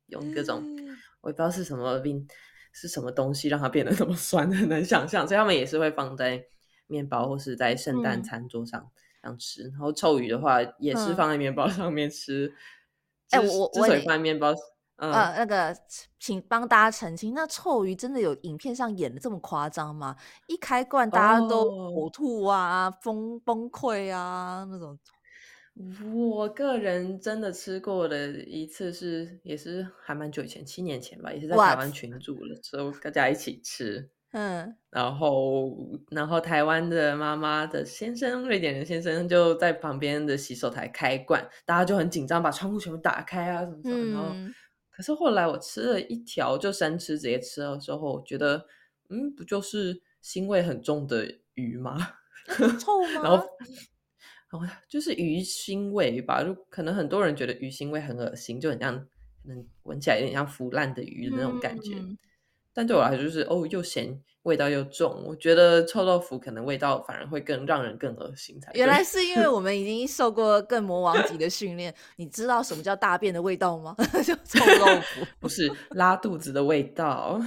[0.06, 0.62] 用各种
[1.20, 2.26] 我也不知道是什么病。
[2.72, 4.50] 是什么东西让它变得那么酸？
[4.52, 6.44] 很难想象，所以他们也是会放在
[6.86, 8.90] 面包或是在圣诞餐桌上
[9.22, 9.64] 这样吃。
[9.70, 12.52] 然后臭鱼的话，也是放在面包上面吃。
[13.30, 14.54] 哎，我我也放面包。
[14.96, 15.76] 呃，那个，
[16.18, 20.16] 请帮大家澄清，那臭鱼真的有影片上演的这么夸张吗？
[20.48, 24.98] 一开罐大家都呕吐啊，崩崩溃啊那种。
[26.12, 34.10] 我个人真的吃过的一次是，也是还蛮久以前，七年前吧，也是在台湾群组的时候，大家一起吃。
[34.32, 35.74] 嗯，然后，
[36.10, 44.12] 然后台湾的妈妈的先生，瑞典人先生就在旁边的洗手台开罐，大家就很紧张，把窗户全部打开啊什么什么。
[44.12, 44.34] 然后，
[44.90, 48.66] 可是后来我吃了一条就生吃，直接吃了之后，觉得，
[49.08, 51.96] 嗯，不就是腥味很重的鱼吗？
[52.78, 53.22] 臭吗？
[53.22, 53.46] 然后。
[54.50, 61.92] 哦，就是鱼腥味吧，就可能很多人觉得鱼腥味很恶心，就很像，可能闻起来有点像腐烂的鱼的那种感觉。
[62.72, 65.24] 但对我来说，就是哦，又咸，味道又重。
[65.26, 68.70] 我觉得臭豆腐可能味道反而会更让人更恶心才。
[68.72, 73.96] 原来是因为我们已经受过更魔王级的训练，你知道什么叫大便的味道吗？
[74.24, 77.40] 就臭豆腐， 不是拉肚子的味道。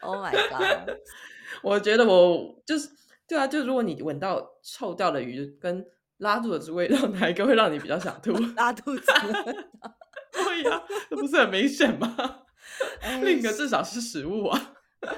[0.00, 0.96] Oh my god！
[1.62, 2.88] 我觉得我就是
[3.26, 5.84] 对啊，就如果你闻到臭掉的鱼跟
[6.18, 8.32] 拉肚子味道哪一个会让你比较想吐？
[8.56, 9.06] 拉肚子，
[10.32, 12.44] 对呀，这不是很明显吗？
[13.22, 14.74] 另一个至少是食物啊。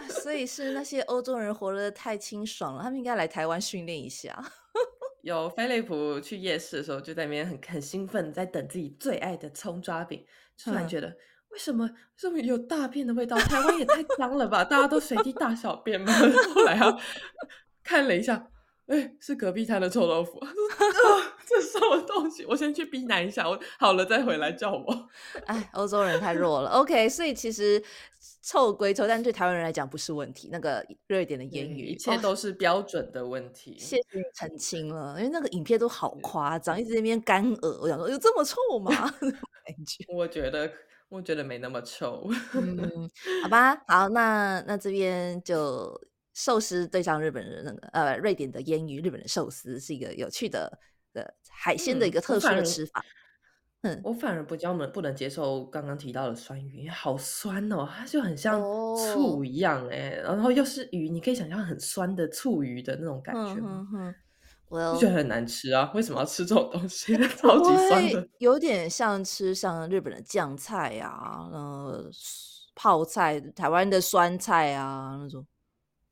[0.09, 4.43] 所以是那些欧洲人活得太清爽了，他们应该来台湾训练一下。
[5.21, 10.25] 有菲利普去夜市的时候，就在那边很很兴奋，在等自己最爱的葱抓饼。
[10.63, 11.09] 突然觉得，
[11.51, 13.37] 为什么这么有大便的味道？
[13.37, 14.65] 台湾也太脏了吧？
[14.65, 16.13] 大家都随地大小便吗？
[16.55, 16.99] 后来啊，
[17.83, 18.49] 看了一下。
[18.87, 20.39] 哎，是隔壁摊的臭豆腐。
[21.47, 22.45] 这是什么东西？
[22.47, 25.09] 我先去避难一下，我好了再回来叫我。
[25.47, 26.71] 哎，欧洲人太弱了。
[26.71, 27.83] OK，所以其实
[28.43, 30.49] 臭归臭，但对台湾人来讲不是问题。
[30.53, 33.77] 那个瑞典的言语，一切都是标准的问题。
[33.79, 34.03] 谢谢
[34.35, 37.81] 澄清了，因为那个影片都好夸张，一直在那边干呕。
[37.81, 38.91] 我想说，有这么臭吗？
[39.65, 40.71] 感觉我觉得，
[41.09, 42.29] 我觉得没那么臭。
[42.53, 43.09] 嗯，
[43.43, 45.99] 好吧， 好，那那这边就。
[46.35, 50.79] 寿司对上日本人那个呃，瑞典的腌鱼，日本的寿司是一个有趣的
[51.13, 53.05] 的海鲜的一个特殊的吃法。
[53.83, 58.59] 嗯，我反而不较能不能接受刚刚提到的酸鱼，好酸哦，它就很像
[58.97, 63.87] 醋一样哎，然后又是鱼，你可以想象很酸的醋鱼的那种感觉吗？
[64.71, 67.15] 我觉得很难吃啊，为什么要吃这种东西？
[67.37, 72.11] 超级酸的，有点像吃像日本的酱菜啊，呃，
[72.75, 75.47] 泡菜，台湾的酸菜啊那种。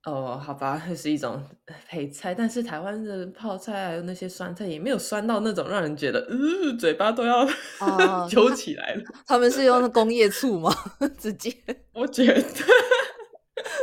[0.05, 1.41] 哦，好吧， 是一种
[1.89, 7.47] 配菜，但是台湾的泡菜还有那些酸菜也没有酸到那种让人觉得，呃，嘴巴都要
[8.29, 9.03] 揪起来了。
[9.27, 10.75] 他们是用工业醋吗？
[11.19, 11.55] 直接？
[11.95, 12.43] 我觉得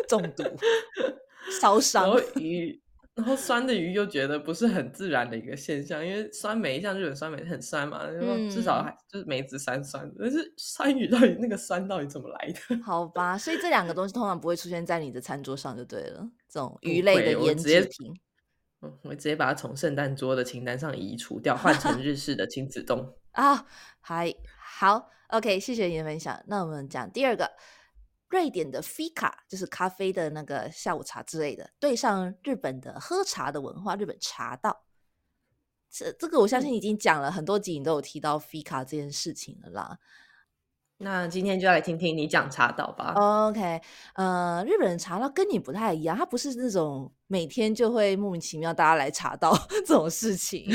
[0.08, 0.44] 中毒，
[1.62, 2.20] 烧伤。
[2.36, 2.82] 鱼。
[3.20, 12.80] 然后酸的鱼又觉得不是很自然的一个现象，因为酸梅像日本酸梅很酸嘛，然后至少还就是梅子酸酸的，但是酸鱼到底那个酸到底怎么来的？
[12.82, 18.14] 好吧，所以这两个东西通常不会出现在你的餐桌上就对了，这种鱼类的腌制品。
[18.82, 23.66] 嗯，我直接把它从圣诞桌的清单上移除掉，换成日式的亲子冻 啊。
[24.00, 24.34] 还
[24.80, 26.42] 好，OK，谢谢你的分享。
[26.48, 27.52] 那我们讲第二个。
[28.30, 34.86] 瑞典的 fika 就是咖啡的那个下午茶之类的，对上日本的喝茶的文化，日本茶道。
[35.92, 39.98] 这这个我相信已经讲了很多集，你都有提到 fika 这件事情了啦。
[40.98, 43.14] 那今天就来听听你讲茶道吧。
[43.16, 43.82] OK，
[44.14, 49.58] 呃，日本人茶道跟你不太一样，它不是那种每天就会莫名其妙大家来茶道
[49.88, 50.68] 这种事情，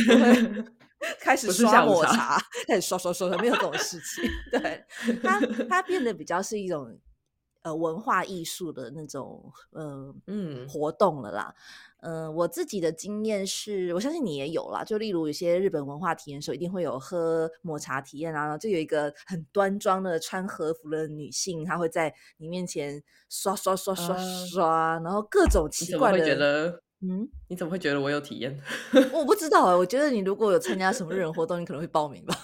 [1.20, 2.36] 开始刷抹茶，
[2.66, 4.28] 开始刷刷刷，没有这种事情。
[4.50, 4.84] 对，
[5.22, 6.98] 它它变得比较是一种。
[7.64, 11.54] 呃，文化艺术的那种，呃，嗯，活动了啦。
[12.02, 14.84] 嗯，我自己的经验是，我相信你也有啦。
[14.84, 24.14] 就例如有些日本文化体验时候，一定会有喝抹茶体验啊，就有一个很端庄的穿和服的女性，她会在你面前刷刷刷刷
[24.46, 26.18] 刷，然后各种奇怪的。
[26.22, 26.82] 觉得？
[27.00, 28.60] 嗯，你怎么会觉得我有体验？
[29.10, 32.34] 我不知道啊，我觉得你如果有参加什么日本活动，你可能会报名吧。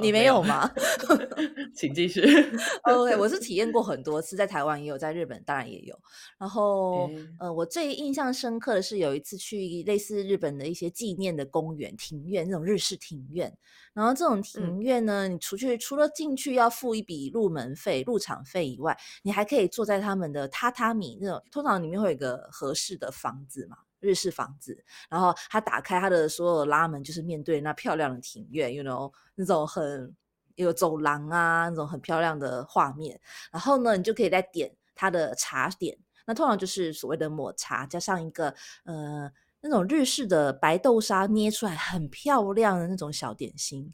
[0.00, 0.70] 你没有吗？
[1.74, 2.20] 请继续。
[2.84, 5.98] OK，我是体验过很多次，在台湾也有，在日本当然也有。
[6.38, 13.52] 然后，呃，我最印象深刻的是有一次去类似日本的一些纪念的公园庭院，那种日式庭院。
[13.92, 23.76] 然后这种庭院呢，你出去除了进去要付一笔入门费、入场费以外，你还可以坐在他们的榻榻米那种，通常里面会有一个合适的房子嘛。
[24.00, 30.14] 日式房子，然后他打开他的所有拉门，就是面对那漂亮的庭院，you know 那种很
[30.54, 33.20] 有走廊啊，那种很漂亮的画面。
[33.50, 39.30] 然后呢，你就可以再点他的茶点，那通常就是所谓的抹茶，加上一个呃
[39.60, 43.92] 那种日式的白豆沙捏出来很漂亮的那种小点心。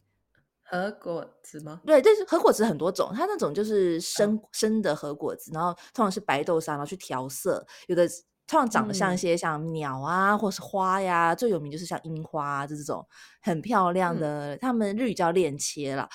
[0.63, 1.81] 和果子吗？
[1.87, 8.07] 对，但是和果子很多种，它那种就是生生的和果子，然后通常是白豆沙，然后去调色，有的。
[8.47, 13.07] 通常长得像一些像鸟啊，或是花呀，最有名就是像樱花，就这种
[13.41, 14.57] 很漂亮的。
[14.59, 16.09] 他们日语叫链切了，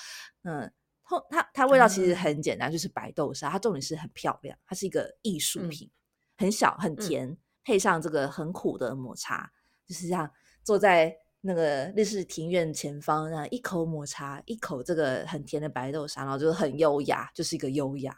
[0.44, 0.72] 嗯，
[1.02, 3.50] 它它它味道其实很简单，就是白豆沙。
[3.50, 5.90] 它重点是很漂亮，它是一个艺术品，
[6.36, 9.50] 很小很甜，配上这个很苦的抹茶，
[9.84, 10.30] 就是这样
[10.62, 18.16] 坐在那个日式庭院前方，然后一口抹茶，一口这个很甜的白豆沙，然后就是很优雅，就是一个优雅。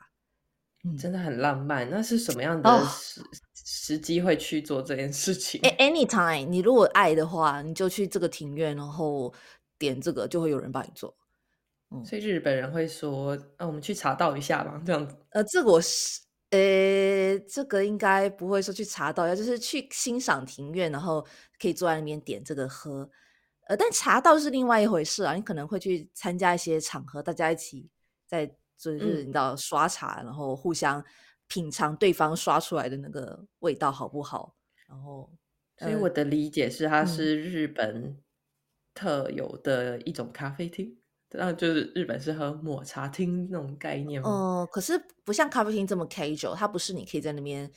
[0.98, 1.88] 真的很浪漫。
[1.88, 3.22] 那是什么样的时
[3.64, 9.32] 时机会去做这件事情？Anytime，你如果爱的话，你就去这个庭院，然后
[9.78, 11.16] 点这个，就会有人帮你做。
[12.04, 15.16] 所以日本人会说：“那我们去茶道一下吧。”这样子。
[15.30, 16.20] 呃，这个我是，
[16.50, 21.24] 呃，这个应该不会说去茶道，要就是去欣赏庭院，然后
[21.60, 23.08] 可以坐在那边点这个喝。
[23.68, 25.34] 呃，但茶道是另外一回事啊。
[25.34, 27.88] 你可能会去参加一些场合，大家一起
[28.26, 28.52] 在。
[28.82, 31.04] 就是你知道刷茶，然后互相
[31.46, 34.56] 品尝对方刷出来的那个味道好不好？
[34.88, 35.30] 然后，
[35.78, 38.16] 所以我的理解是，它是日本
[38.94, 40.96] 特有的一种咖啡厅，
[41.30, 44.28] 然后就是日本是喝抹茶厅那种概念吗？
[44.28, 47.70] 哦，可是不像咖啡厅这么 casual，它不是你可以在那边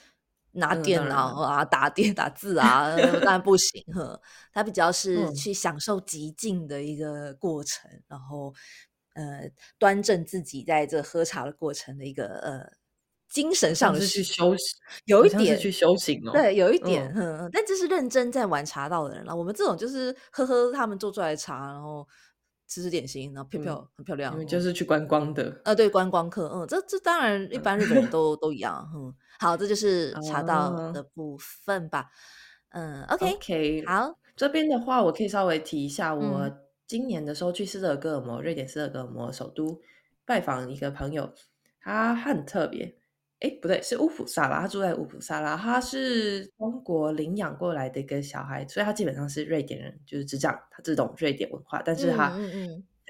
[0.52, 4.22] 拿电脑啊打电打字啊，当然不行呵。
[4.54, 8.54] 它比较是去享受极静的一个过程，然后。
[9.16, 9.50] 呃，
[9.80, 12.70] 端正自己在这喝茶的过程的一个呃
[13.30, 16.32] 精神上的去修行，有一点去修行哦。
[16.32, 19.36] 对，有一点，嗯，但这是认真在玩茶道的人了。
[19.36, 22.08] 我们这种就是喝喝他们做出来的茶，然后
[22.68, 25.62] 吃吃点心，然后漂漂很漂亮你，就是去观光的。
[25.64, 29.14] 呃，对，观光客，嗯，这这当然一般日本人都都一样，嗯。
[29.40, 32.10] 好，这就是茶道的部分吧。
[32.72, 36.52] 嗯，OK，好，这边的话，我可以稍微提一下我。
[36.88, 39.82] 今年的时候去斯德哥尔摩，瑞典斯德哥尔摩首都
[40.26, 41.34] 拜访一个朋友，
[41.80, 42.96] 他很特别。
[43.42, 52.30] 哎，不对，是乌普萨拉，他住在乌普萨拉，他是中国领养过来的一个小孩，所以他基本上是瑞典人，就是只讲他这种瑞典文化，但是他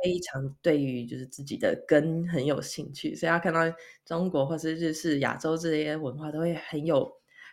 [0.04, 3.62] 非常对于就是自己的根很有兴趣，所以他看到
[4.04, 7.10] 中国或是日式、亚洲这些文化都会很有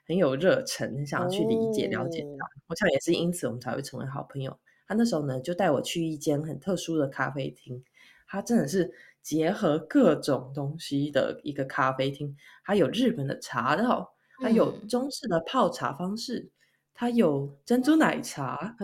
[0.06, 2.46] 很有热忱，很想要去理解、了解它。
[2.68, 4.58] 我想也是因此，我们才会成为好朋友。
[4.86, 7.82] 他那时候呢，就带我去一间很特殊的咖啡厅。
[8.26, 12.36] 它真的是结合各种东西的一个咖啡厅。
[12.64, 16.50] 它有日本的茶道，它有中式的泡茶方式，
[16.94, 18.76] 它有珍珠奶茶，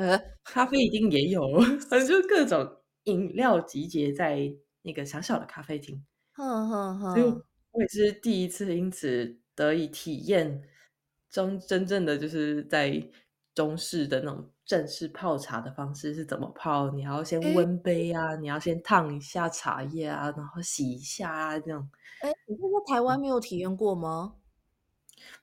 [0.44, 6.04] 咖啡一定也有，反正就各种饮料集结在那个小小的咖啡厅。
[6.34, 7.22] 所以，
[7.72, 10.62] 我也是第一次因此得以体验
[11.30, 13.10] 中真正的就是在。
[13.54, 16.90] 中式的那种正式泡茶的方式是怎么泡？
[16.90, 21.88] 你要先温杯啊，你要先烫一下茶叶啊，然后洗一下啊，这样。
[22.20, 24.34] 哎，你在台湾没有体验过吗？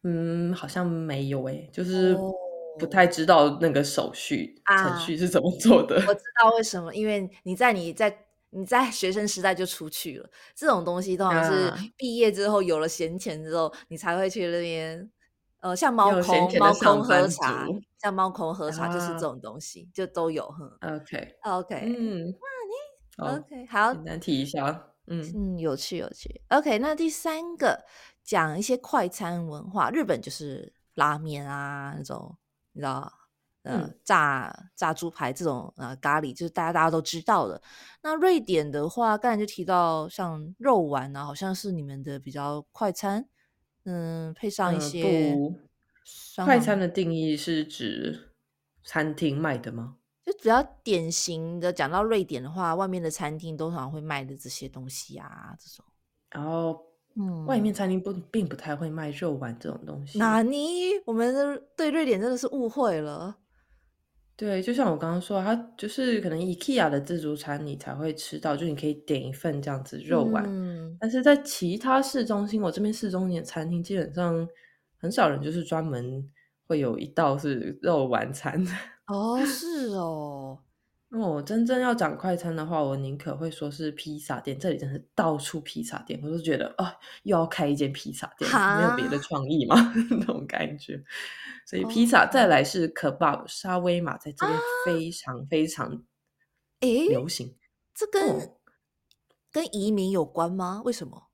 [0.03, 2.15] 嗯，好像没有哎，就是
[2.77, 5.95] 不太知道那个手续程序是怎么做的。
[5.95, 8.15] 我知 道为什么，因为你在你在
[8.51, 15.09] 你在学生时代就出去了，这种东西通常是毕业之后有了闲钱之后，你才会去那边。
[15.65, 17.65] 呃，像猫空猫空喝茶，
[17.99, 20.45] 像猫空喝茶就是这种东西，就都有。
[20.81, 22.31] OK OK，嗯，
[23.17, 24.89] 哇，你 OK 好，简单提一下。
[25.07, 26.39] 嗯嗯，有趣有趣。
[26.49, 27.83] OK，那第三个
[28.23, 32.37] 讲一些快餐文化，日本就是拉面啊那种，
[32.73, 33.11] 你知道，
[33.63, 37.59] 呃，炸炸猪排这种呃咖喱，就是大家大家都知道的。
[38.03, 43.27] 那瑞典的话，刚才就提到像肉丸啊，好像是你们的比较快餐，
[43.85, 45.35] 嗯，配上一些
[46.43, 48.29] 快餐的定义是指
[48.83, 49.97] 餐厅卖的吗？
[50.25, 55.85] 就只要典型的讲到瑞典的话，外面的餐厅通常会卖的这些东西啊，这种。
[56.31, 56.81] 然后，
[57.15, 60.17] 嗯，外面餐厅不并不太会卖肉丸这种东西。
[60.17, 60.89] 哪尼？
[61.05, 63.37] 我们的对瑞典真的是误会了。
[64.37, 70.43] 对，就像我刚刚说，它就是可能 IKEA 的自助餐你才会吃到，就你可以点一份这样子肉丸。
[70.45, 70.97] 嗯。
[70.99, 74.47] 但是在其他市中心，我这边市中心的餐厅基本上
[74.97, 76.29] 很少人就是专门
[76.67, 78.61] 会有一道是肉丸餐。
[79.07, 80.59] 哦，是哦。
[81.11, 84.59] 我，真正要讲快餐的话，我宁可会说是披萨店。
[84.59, 89.93] 这里真是到处披萨店，我就觉得啊，又要开一间披萨店，没有别的创意吗？
[90.11, 91.01] 那种感觉。
[91.65, 96.03] 所以披萨再来是可爆沙威玛，在这边非常非常
[96.81, 97.55] 诶流行。
[97.93, 98.51] 这跟
[99.51, 100.81] 跟移民有关吗？
[100.85, 101.29] 为什么？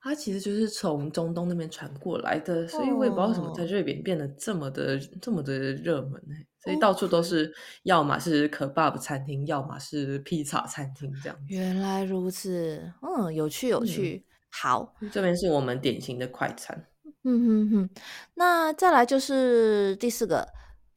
[0.00, 6.34] 它其实就是从中东那边传过来的，所以我也不知道为什么在瑞典变得这么的这么的热门呢？
[6.62, 11.38] 所以到处都是，要么是可爸爸餐厅，要么是披萨餐厅这样。
[11.48, 14.24] 原来如此，嗯，有趣有趣。
[14.50, 16.86] 好，这边是我们典型的快餐。
[17.24, 17.90] 嗯哼哼，
[18.34, 20.48] 那再来就是第四个，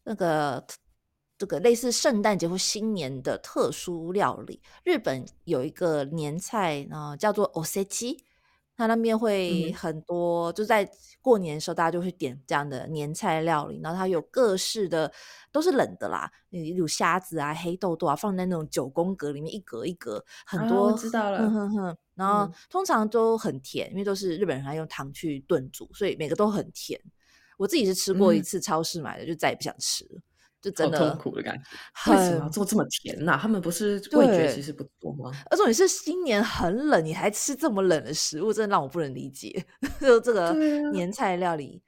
[0.03, 0.63] 那个
[1.37, 8.17] 这个类似圣诞节或新年的特殊料理，日本有一个年菜啊，叫做 osechi。
[8.77, 10.89] 他那边会很多，就在
[11.21, 13.79] 过年的时候，大家就会点这样的年菜料理。
[13.83, 15.11] 然后它有各式的，
[15.51, 20.91] 都是冷的啦，例如虾子啊、黑豆豆啊，放在那种九宫格里面，一格一格，很多。
[20.93, 21.47] 知道了。
[22.21, 26.99] 然后通常都很甜，因为都是日本人还用糖去炖煮，所以每个都很甜。
[27.57, 30.21] 我自己是吃过一次超市买的，就再也不想吃了。
[30.61, 33.35] 就真的痛苦的感觉，为什么要做这么甜呐？
[33.41, 35.31] 他们不是味觉其实不多吗？
[35.49, 39.65] 而且你是新年很冷，你还吃这么冷的食物，真的让我不能理解。
[39.99, 40.53] 就这个
[40.91, 41.81] 年菜料理，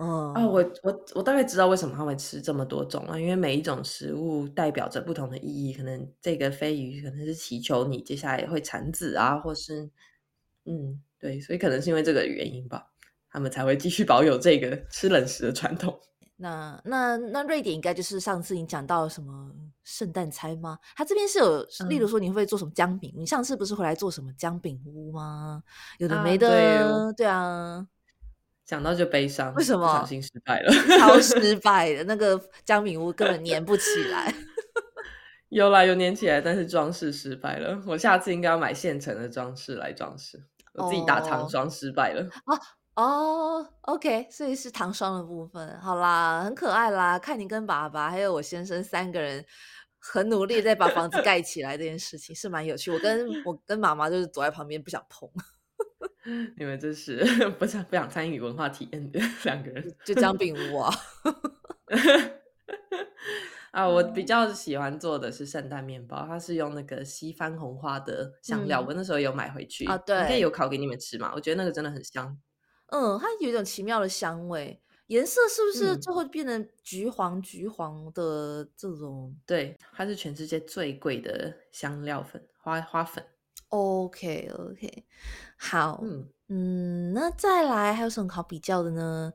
[0.00, 5.74] 嗯啊，我我我大概知道为什么他会吃这么多种了，因为每一种食物代表着不同的意义。
[5.74, 9.90] 可能这个飞鱼可能是祈求你接下来会产子啊，或是
[10.66, 12.86] 嗯，对，所以可能是因为这个原因吧，
[13.28, 15.98] 他们才会继续保有这个吃冷食的传统。
[16.40, 19.50] 那那那瑞典应该就是上次你讲到什么
[19.82, 20.78] 圣诞餐吗？
[20.94, 23.12] 他这边是有，例如说你会做什么姜饼？
[23.16, 25.60] 你上次不是回来做什么姜饼屋吗？
[25.98, 27.88] 有的没的，对啊。
[28.68, 29.80] 讲到就悲伤，为什么？
[29.80, 34.32] 不小心失败了， 超失 败的那个姜饼屋根本粘不起来。
[35.48, 37.82] 有啦，有粘起来，但是装饰失败了。
[37.86, 40.38] 我下次应该要买现成的装饰来装饰，
[40.74, 42.22] 我自己打糖霜失败了。
[42.44, 42.60] 哦。
[42.98, 47.16] 哦，OK，所以是糖霜的部分，好啦，很可爱啦。
[47.16, 49.42] 看你跟爸爸还有我先生三个人
[50.00, 52.90] 很努力在把房子盖起来，这件事情是蛮有趣。
[52.90, 55.30] 我跟我跟妈妈就是躲在旁边不想碰。
[56.56, 57.24] 你们这是
[57.58, 59.96] 不想不想参与文化体验的两个人？
[60.04, 60.94] 就姜饼屋啊。
[63.70, 71.32] 啊，我比较喜欢做的是圣诞面包，它是用那个西番红花的香料，我那时候有买回去啊，对，应该有烤给你们吃嘛。
[71.34, 72.36] 我觉得那个真的很香。
[72.86, 79.36] 嗯，它有一种奇妙的香味，颜色是不是最后变成橘黄橘黄的这种？
[79.46, 83.22] 对，它是全世界最贵的香料粉花花粉。
[83.68, 85.04] OK OK，
[85.58, 89.32] 好，嗯嗯，那再来还有什么好比较的呢？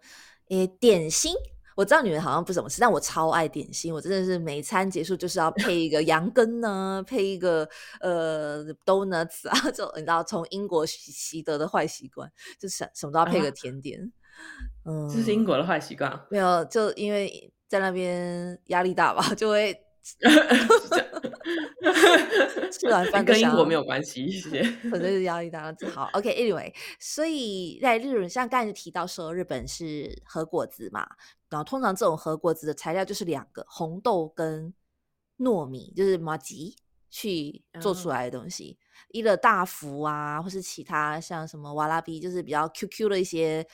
[0.50, 1.34] 诶，点心。
[1.76, 3.92] 我知道你们好像不怎么吃，但我超爱点心。
[3.92, 7.68] 我真的是每餐结束就是要配一个羊羹呢，配一个
[8.00, 14.00] 呃 donuts 啊，就你知道从英国习得的坏习惯，就是什么都要配个甜点。
[14.86, 16.20] 嗯，这是英国的坏习惯。
[16.30, 19.76] 没有，就因为在那边压力大吧，就会。
[22.72, 24.64] 吃完饭跟英国没有关系，谢谢。
[24.90, 26.10] 反正是压力大，好。
[26.14, 31.08] OK，Anyway，所以在日本，像刚才提到说，日本是和果子嘛，
[31.50, 34.74] 然后通常这种和果子的材料就是两个红豆跟
[35.38, 36.76] 糯米，就是麻吉
[37.10, 38.78] 去做出来的东西。
[39.10, 43.66] 一乐大福啊，或是其他像什么瓦拉比，就是比较 QQ 的一些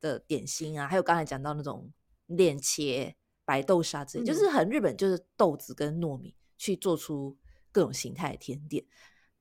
[0.00, 1.90] 的点心啊，还有刚才讲到那种
[2.26, 3.16] 链切。
[3.46, 7.36] 白豆沙之类，就是很日本，就是豆子跟糯米去做出
[7.72, 8.84] 各种形态的甜点。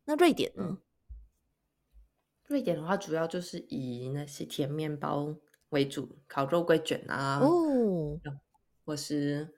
[0.06, 0.78] 那瑞典呢？
[2.48, 5.36] 瑞典的话，主要就是以那些甜面包
[5.70, 8.20] 为主，烤肉桂卷啊，哦，
[8.86, 9.56] 或是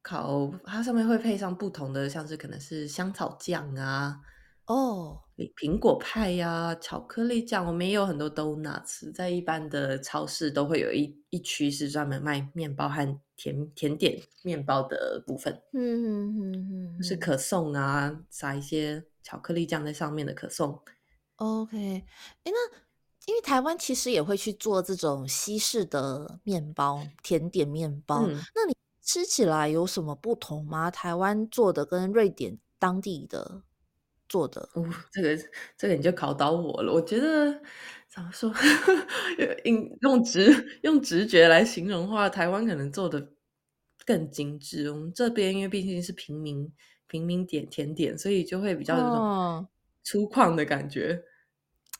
[0.00, 4.20] 烤，它上面会配上不同的，像是可能是香草酱啊，
[4.66, 5.20] 哦，
[5.56, 15.52] 苹果派呀，巧克力酱，我们也有很多 donuts，在一般的超市都会有一一区是专门卖面包和甜甜点面包的部分。
[15.72, 20.80] 嗯嗯嗯嗯，是可颂啊，撒一些巧克力酱在上面的可颂。
[21.36, 22.04] OK，哎，
[22.44, 22.76] 那
[23.26, 30.88] 因为台湾其实也会去做这种西式的面包、甜点面包，那你吃起来有什么不同吗？
[30.88, 33.62] 台湾做的跟瑞典当地的？
[34.32, 35.36] 做的，哦，这个
[35.76, 36.90] 这个你就考倒我了。
[36.92, 37.52] 我觉得
[38.08, 38.50] 怎么说，
[39.64, 43.34] 用用直用直觉来形容的话，台湾可能做的
[44.06, 44.90] 更精致。
[44.90, 46.72] 我们这边因为毕竟是平民
[47.06, 49.28] 平民点甜点，所以就会比较有种
[50.02, 51.22] 粗犷的感觉。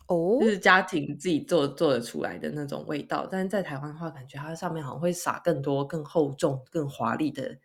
[0.09, 3.29] 哦，就是家庭自己做做得出来的那种味道。
[3.31, 7.59] 但是在台湾的话，感觉它上面好像会撒更多、更厚重、更华丽的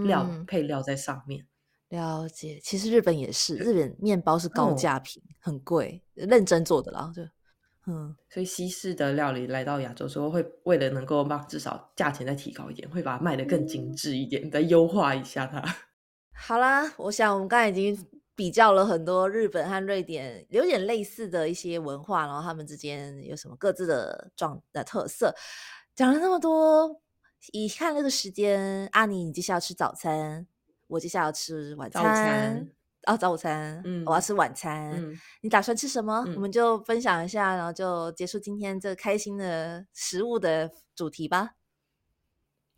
[0.00, 1.46] 料配料在上面。
[1.88, 7.22] 了解，其实日本也是，日本面包是高价品，很贵，认真做的啦，就
[7.86, 15.62] 嗯，所以西式的料理来到亚洲之后，会为了能够把至少价钱再提高一点，会把它卖的更精致一点，再优化一下它。
[16.34, 17.96] 好啦，我想我们刚才已经
[18.34, 25.32] 比较了很多日本和瑞典有点类似的一些文化，然后他们之间有什么各自的状的特色，
[25.94, 27.00] 讲了那么多，
[27.52, 30.48] 一看这个时间，阿尼，你接下来吃早餐。
[30.86, 32.68] 我接下来要吃晚餐，
[33.06, 36.20] 哦，早午餐，嗯，我要吃晚餐，嗯，你打算吃什么？
[36.34, 41.52] 我们就分享一下，然后就结束今天这开心的食物的主题吧。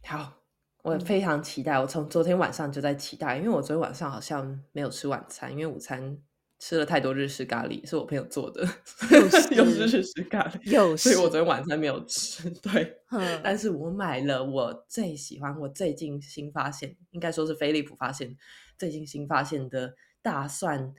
[0.05, 0.35] 好，
[0.83, 6.19] 我非常期待，我从昨天晚上就在期待，因为我昨天晚上好像没有吃晚餐，因为午餐。
[6.59, 8.63] 吃了太多日式咖喱，是我朋友做的，
[9.57, 12.51] 又是日式咖喱，所以我昨天晚餐没有吃。
[12.61, 13.01] 对，
[13.43, 18.37] 但是我买了我最喜欢、我最近新发现，应该说是飞利浦发现
[18.77, 20.95] 最近新发现的大蒜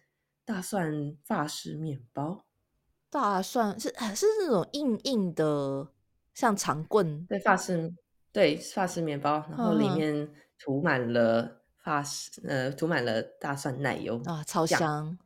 [0.46, 2.46] 大蒜法式面包。
[3.10, 5.90] 大蒜是是那种硬硬的，
[6.34, 7.26] 像长棍。
[7.26, 7.94] 对，法式
[8.32, 15.18] 对法式面包，然后里面涂满了法式呃涂满了大蒜奶油啊，超香。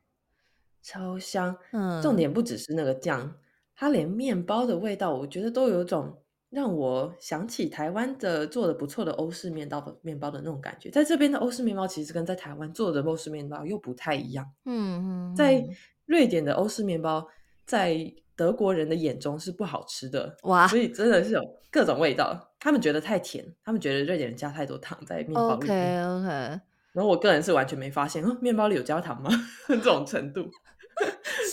[0.83, 3.33] 超香，嗯，重点不只是那个酱，
[3.75, 10.89] 它连面包的味道，我觉得都有种让我想起台湾的做的不错的欧式面包的面包的那种感觉。
[10.91, 15.65] 在这边的欧式面包其实跟在台湾做的欧式面包又不太一样，嗯嗯，在
[16.05, 17.25] 瑞典的欧式面包，
[17.65, 26.61] 在德国人的眼中是不好吃的，哇，所以真的是有各种味道，他们觉得太甜，他们觉得瑞典人加太多糖在面包里面，OK OK。
[26.93, 29.31] 然后我个人是完全没发现，面包里有焦糖吗？
[29.67, 30.47] 这种程度。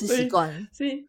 [0.06, 1.08] 习惯，所以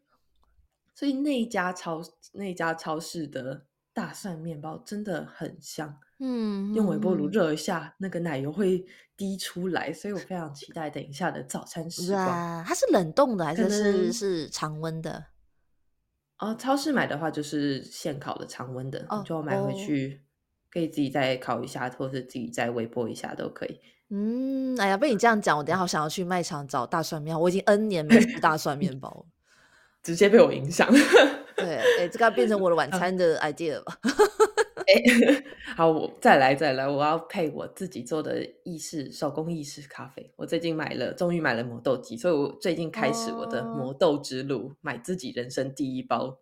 [0.94, 8.84] 所以那一家超那一家超市的大蒜面包真的很香，嗯，用微波炉热一下，那个奶油会
[9.16, 12.64] 滴出来，所以我非常期待等一下的早餐时光。
[12.64, 15.26] 它是冷冻的还是是是常温的？
[16.38, 20.22] 哦，超市买的话就是现烤的常温的，就买回去
[20.70, 23.80] 可以自己再烤一下，或者是自己再微波一下都可以。
[24.14, 27.40] 嗯，哎呀，被你这样讲，我等下好想要去卖场找大蒜面包。
[27.40, 29.24] 我已经 N 年没吃大蒜面包，
[30.04, 30.86] 直接被我影响。
[31.56, 33.84] 对，哎，这个变成我的晚餐的 idea 了。
[34.84, 35.42] 哎，
[35.76, 40.30] 好，我再来再来，我要配我自己做的意式手工意式咖啡。
[40.36, 46.38] 我最近买了，终于买了磨豆机，所以我最近开始我的磨豆之路，买自己人生第一包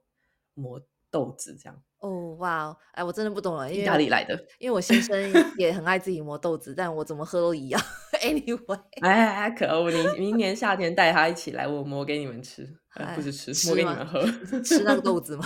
[0.55, 0.81] 磨
[1.11, 1.83] 豆子，这样。
[2.01, 4.35] 哦哇，哎，我真的不懂了，因为哪里来的？
[4.59, 5.15] 因为我先生
[5.59, 7.81] 也很爱自己磨豆子，但我怎么喝都一样。
[8.23, 9.91] Anyway， 哎哎，可恶！
[9.91, 12.67] 你明年夏天带他一起来，我磨给你们吃，
[13.15, 14.23] 不是吃，磨给你们喝，
[14.65, 15.45] 吃那个豆子吗？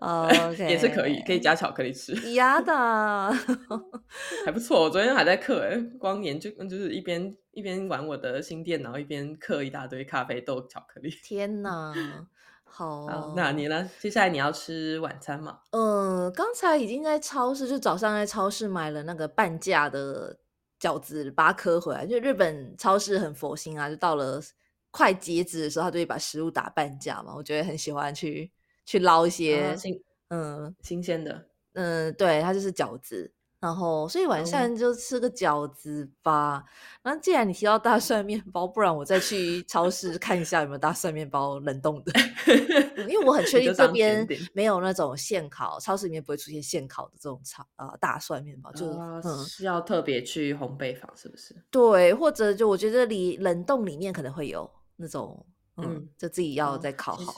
[0.00, 2.12] OK，也是可以，可以加巧克力吃。
[2.32, 3.32] 呀的，
[4.44, 4.82] 还不错。
[4.82, 11.08] 我昨天还在刻，哎，光年就就是一边一边玩我的新电脑，一边刻一大堆咖啡豆巧克力。
[11.22, 11.94] 天哪！
[12.78, 13.90] 好，那你呢？
[13.98, 15.58] 接下来你要吃晚餐吗？
[15.70, 20.38] 嗯，刚才已经在超市，就早上在超市买了那个半价的
[20.80, 22.06] 饺子八颗回来。
[22.06, 24.40] 就日本超市很佛心啊，就到了
[24.92, 27.34] 快截止的时候，他就会把食物打半价嘛。
[27.34, 28.48] 我觉得很喜欢去
[28.86, 33.32] 去捞一些新嗯新鲜的，嗯，对，它就是饺子。
[33.60, 36.64] 然后，所以晚上就吃个饺子吧。
[37.02, 42.12] 那既然你提到大蒜面包，不然我再去超市看一下有没有大蒜面包冷冻的，
[43.08, 51.56] 因为我很确定这边没有那种现烤，超市里面不会出现现烤的这种炒呃大蒜面包，就嗯是要特别去烘焙坊，是不是？
[51.68, 55.44] 对，或者就我觉得里冷冻里面可能会有那种，
[55.78, 57.34] 嗯，就自己要再烤好。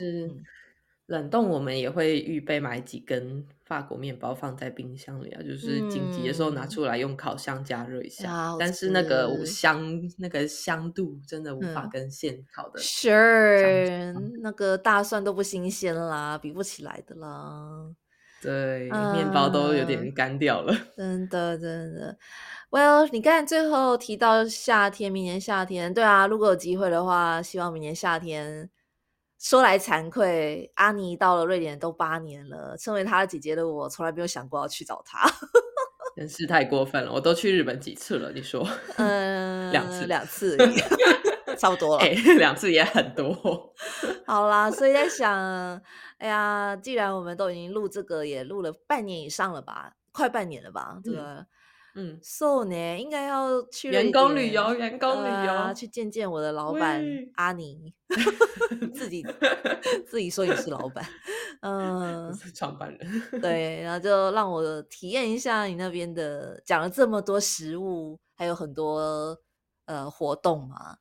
[1.06, 3.44] 冷冻我们也会预备买几根。
[3.70, 8.56] 法国面包放在冰箱里啊，就是紧急的时候拿出来用烤箱加热一下。
[8.58, 9.80] 但是那个香
[10.18, 12.80] 那个香度真的无法跟现烤的。
[12.80, 14.12] Sure，
[14.42, 17.86] 那个大蒜都不新鲜啦，比不起来的啦。
[18.42, 20.74] 对，面包都有点干掉了。
[20.96, 22.18] 真的，真的。
[22.70, 28.68] Well，你看最后提到夏天，明年夏天，对啊，如果有机会的话，希望明年夏天。
[29.40, 35.26] 说来惭愧，阿尼到了瑞典都八年了，身为她的姐姐的我，从来没有想过要去找她，
[36.14, 37.10] 真是太过分了。
[37.10, 38.30] 我都去日本几次了？
[38.32, 38.68] 你说？
[38.98, 40.58] 嗯，两次，两次，
[41.56, 42.04] 差不多了。
[42.36, 43.74] 两次也很多。
[44.26, 45.80] 好啦，所以在想，
[46.18, 51.18] 哎呀，既然我们都已经录这个，也录了半年以上了吧，快半年了吧，这个。
[51.18, 51.46] 嗯
[52.22, 57.92] ，so 呢，应该要去员工旅游，员工旅游，去见见我的老板阿尼，
[58.94, 59.24] 自己
[60.06, 61.04] 自己说也是老板，
[61.62, 69.36] 嗯，是创办人， 对，然后就让我体验一下你那边的，讲了这么多食物，还有很多
[69.86, 70.96] 呃活动嘛，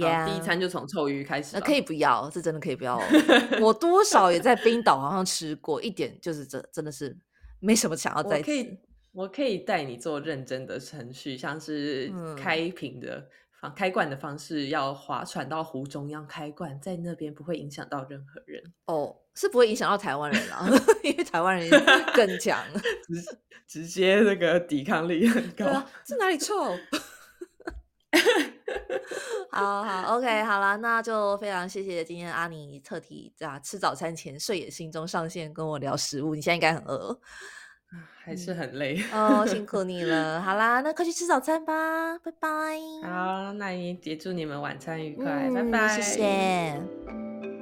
[0.00, 2.98] 好，第一餐就从臭鱼开始，那可以不要，这真的可以不要，
[3.60, 7.16] 我多少也在冰岛好像吃过一点，就是这真的是
[7.60, 8.78] 没什么想要再吃。
[9.18, 12.08] 我可以带你做认真的程序，像是
[12.38, 13.28] 开瓶的
[13.60, 18.62] 方开罐的方式，要划船到湖中央开罐，在那边不会影响到任何人。
[18.84, 20.64] 哦，是不会影响到台湾人啊，
[21.02, 21.68] 因为台湾人
[22.14, 22.64] 更强，
[23.08, 25.82] 直直接那个抵抗力很高。
[26.04, 26.54] 这哪里臭？
[29.50, 36.36] 好好，OK，好了，那就非常谢谢今天阿尼特地在吃早餐前睡眼惺忪上线跟我聊食物。
[36.36, 37.18] 你现在应该很饿。
[38.22, 40.40] 还是很累哦，辛苦你了。
[40.42, 42.48] 好啦，那快去吃早餐吧，拜拜。
[43.02, 47.57] 好，那也结祝你们晚餐愉快，拜拜，谢谢。